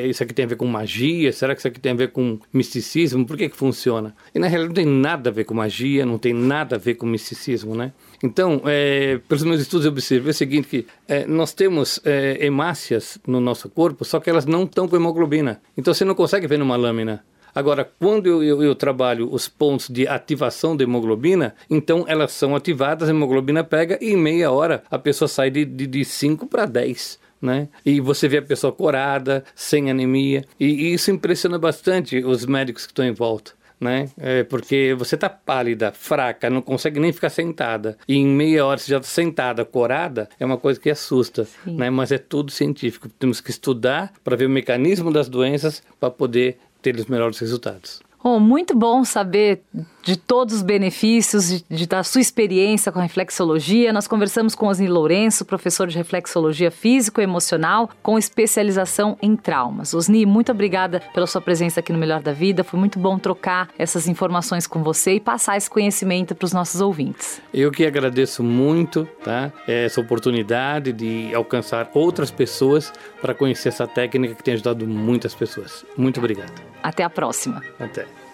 isso 0.08 0.22
aqui 0.22 0.32
tem 0.32 0.44
a 0.44 0.48
ver 0.48 0.56
com 0.56 0.66
magia? 0.66 1.32
Será 1.32 1.54
que 1.54 1.60
isso 1.60 1.68
aqui 1.68 1.80
tem 1.80 1.92
a 1.92 1.96
ver 1.96 2.12
com 2.12 2.38
misticismo? 2.52 3.26
Por 3.26 3.36
que 3.36 3.48
que 3.48 3.56
funciona? 3.56 4.14
E 4.34 4.38
na 4.38 4.46
realidade 4.46 4.68
não 4.68 4.74
tem 4.74 4.86
nada 4.86 5.30
a 5.30 5.32
ver 5.32 5.44
com 5.44 5.54
magia, 5.54 6.06
não 6.06 6.18
tem 6.18 6.32
nada 6.32 6.76
a 6.76 6.78
ver 6.78 6.94
com 6.94 7.06
misticismo, 7.06 7.74
né? 7.74 7.92
Então, 8.22 8.62
é, 8.64 9.20
pelos 9.28 9.44
meus 9.44 9.60
estudos 9.60 9.84
eu 9.84 9.92
observei 9.92 10.30
o 10.30 10.34
seguinte, 10.34 10.68
que 10.68 10.86
é, 11.06 11.26
nós 11.26 11.52
temos 11.52 12.00
é, 12.04 12.44
hemácias 12.44 13.18
no 13.26 13.40
nosso 13.40 13.68
corpo, 13.68 14.04
só 14.04 14.20
que 14.20 14.30
elas 14.30 14.46
não 14.46 14.64
estão 14.64 14.88
com 14.88 14.96
hemoglobina. 14.96 15.60
Então 15.76 15.92
você 15.92 16.04
não 16.04 16.14
consegue 16.14 16.46
ver 16.46 16.58
numa 16.58 16.76
lâmina. 16.76 17.24
Agora, 17.56 17.90
quando 17.98 18.26
eu, 18.26 18.42
eu, 18.42 18.62
eu, 18.62 18.74
trabalho 18.74 19.32
os 19.32 19.48
pontos 19.48 19.88
de 19.88 20.06
ativação 20.06 20.76
da 20.76 20.84
hemoglobina, 20.84 21.54
então 21.70 22.04
elas 22.06 22.32
são 22.32 22.54
ativadas, 22.54 23.08
a 23.08 23.12
hemoglobina 23.12 23.64
pega 23.64 23.98
e 23.98 24.12
em 24.12 24.16
meia 24.16 24.50
hora 24.50 24.82
a 24.90 24.98
pessoa 24.98 25.26
sai 25.26 25.50
de 25.50 26.04
5 26.04 26.46
para 26.48 26.66
10. 26.66 27.18
Né? 27.40 27.68
E 27.84 27.98
você 27.98 28.28
vê 28.28 28.38
a 28.38 28.42
pessoa 28.42 28.72
corada, 28.74 29.42
sem 29.54 29.90
anemia, 29.90 30.44
e, 30.60 30.66
e 30.66 30.92
isso 30.92 31.10
impressiona 31.10 31.58
bastante 31.58 32.18
os 32.18 32.44
médicos 32.44 32.84
que 32.84 32.92
estão 32.92 33.06
em 33.06 33.12
volta. 33.12 33.52
Né? 33.78 34.08
É 34.18 34.42
porque 34.42 34.94
você 34.98 35.16
está 35.16 35.28
pálida, 35.28 35.92
fraca, 35.92 36.48
não 36.48 36.62
consegue 36.62 36.98
nem 36.98 37.12
ficar 37.12 37.28
sentada. 37.28 37.96
E 38.08 38.16
em 38.16 38.26
meia 38.26 38.64
hora 38.64 38.78
você 38.78 38.90
já 38.90 38.98
está 38.98 39.08
sentada, 39.08 39.64
corada, 39.64 40.28
é 40.40 40.46
uma 40.46 40.56
coisa 40.56 40.80
que 40.80 40.88
assusta, 40.88 41.46
né? 41.66 41.90
Mas 41.90 42.10
é 42.10 42.16
tudo 42.16 42.50
científico. 42.50 43.08
Temos 43.18 43.40
que 43.40 43.50
estudar 43.50 44.12
para 44.24 44.34
ver 44.34 44.46
o 44.46 44.50
mecanismo 44.50 45.12
das 45.12 45.28
doenças 45.28 45.82
para 46.00 46.10
poder 46.10 46.58
ter 46.86 47.00
os 47.00 47.06
melhores 47.06 47.38
resultados. 47.40 48.00
Oh, 48.22 48.38
muito 48.38 48.76
bom 48.76 49.04
saber 49.04 49.62
de 50.06 50.16
todos 50.16 50.54
os 50.54 50.62
benefícios 50.62 51.48
de, 51.48 51.64
de, 51.68 51.86
da 51.86 52.04
sua 52.04 52.20
experiência 52.20 52.92
com 52.92 53.00
a 53.00 53.02
reflexologia. 53.02 53.92
Nós 53.92 54.06
conversamos 54.06 54.54
com 54.54 54.68
Osni 54.68 54.86
Lourenço, 54.86 55.44
professor 55.44 55.88
de 55.88 55.98
reflexologia 55.98 56.70
físico-emocional, 56.70 57.90
com 58.04 58.16
especialização 58.16 59.18
em 59.20 59.34
traumas. 59.34 59.92
Osni, 59.92 60.24
muito 60.24 60.52
obrigada 60.52 61.02
pela 61.12 61.26
sua 61.26 61.40
presença 61.40 61.80
aqui 61.80 61.92
no 61.92 61.98
Melhor 61.98 62.22
da 62.22 62.32
Vida. 62.32 62.62
Foi 62.62 62.78
muito 62.78 63.00
bom 63.00 63.18
trocar 63.18 63.68
essas 63.76 64.06
informações 64.06 64.64
com 64.68 64.80
você 64.80 65.14
e 65.14 65.20
passar 65.20 65.56
esse 65.56 65.68
conhecimento 65.68 66.36
para 66.36 66.46
os 66.46 66.52
nossos 66.52 66.80
ouvintes. 66.80 67.42
Eu 67.52 67.72
que 67.72 67.84
agradeço 67.84 68.44
muito 68.44 69.08
tá? 69.24 69.52
essa 69.66 70.00
oportunidade 70.00 70.92
de 70.92 71.34
alcançar 71.34 71.90
outras 71.92 72.30
pessoas 72.30 72.92
para 73.20 73.34
conhecer 73.34 73.70
essa 73.70 73.88
técnica 73.88 74.36
que 74.36 74.42
tem 74.44 74.54
ajudado 74.54 74.86
muitas 74.86 75.34
pessoas. 75.34 75.84
Muito 75.96 76.18
obrigado. 76.18 76.52
Até 76.80 77.02
a 77.02 77.10
próxima. 77.10 77.60
Até. 77.80 78.25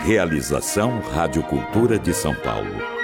Realização 0.05 1.01
Rádio 1.01 1.43
Cultura 1.45 1.99
de 1.99 2.13
São 2.13 2.35
Paulo. 2.35 3.00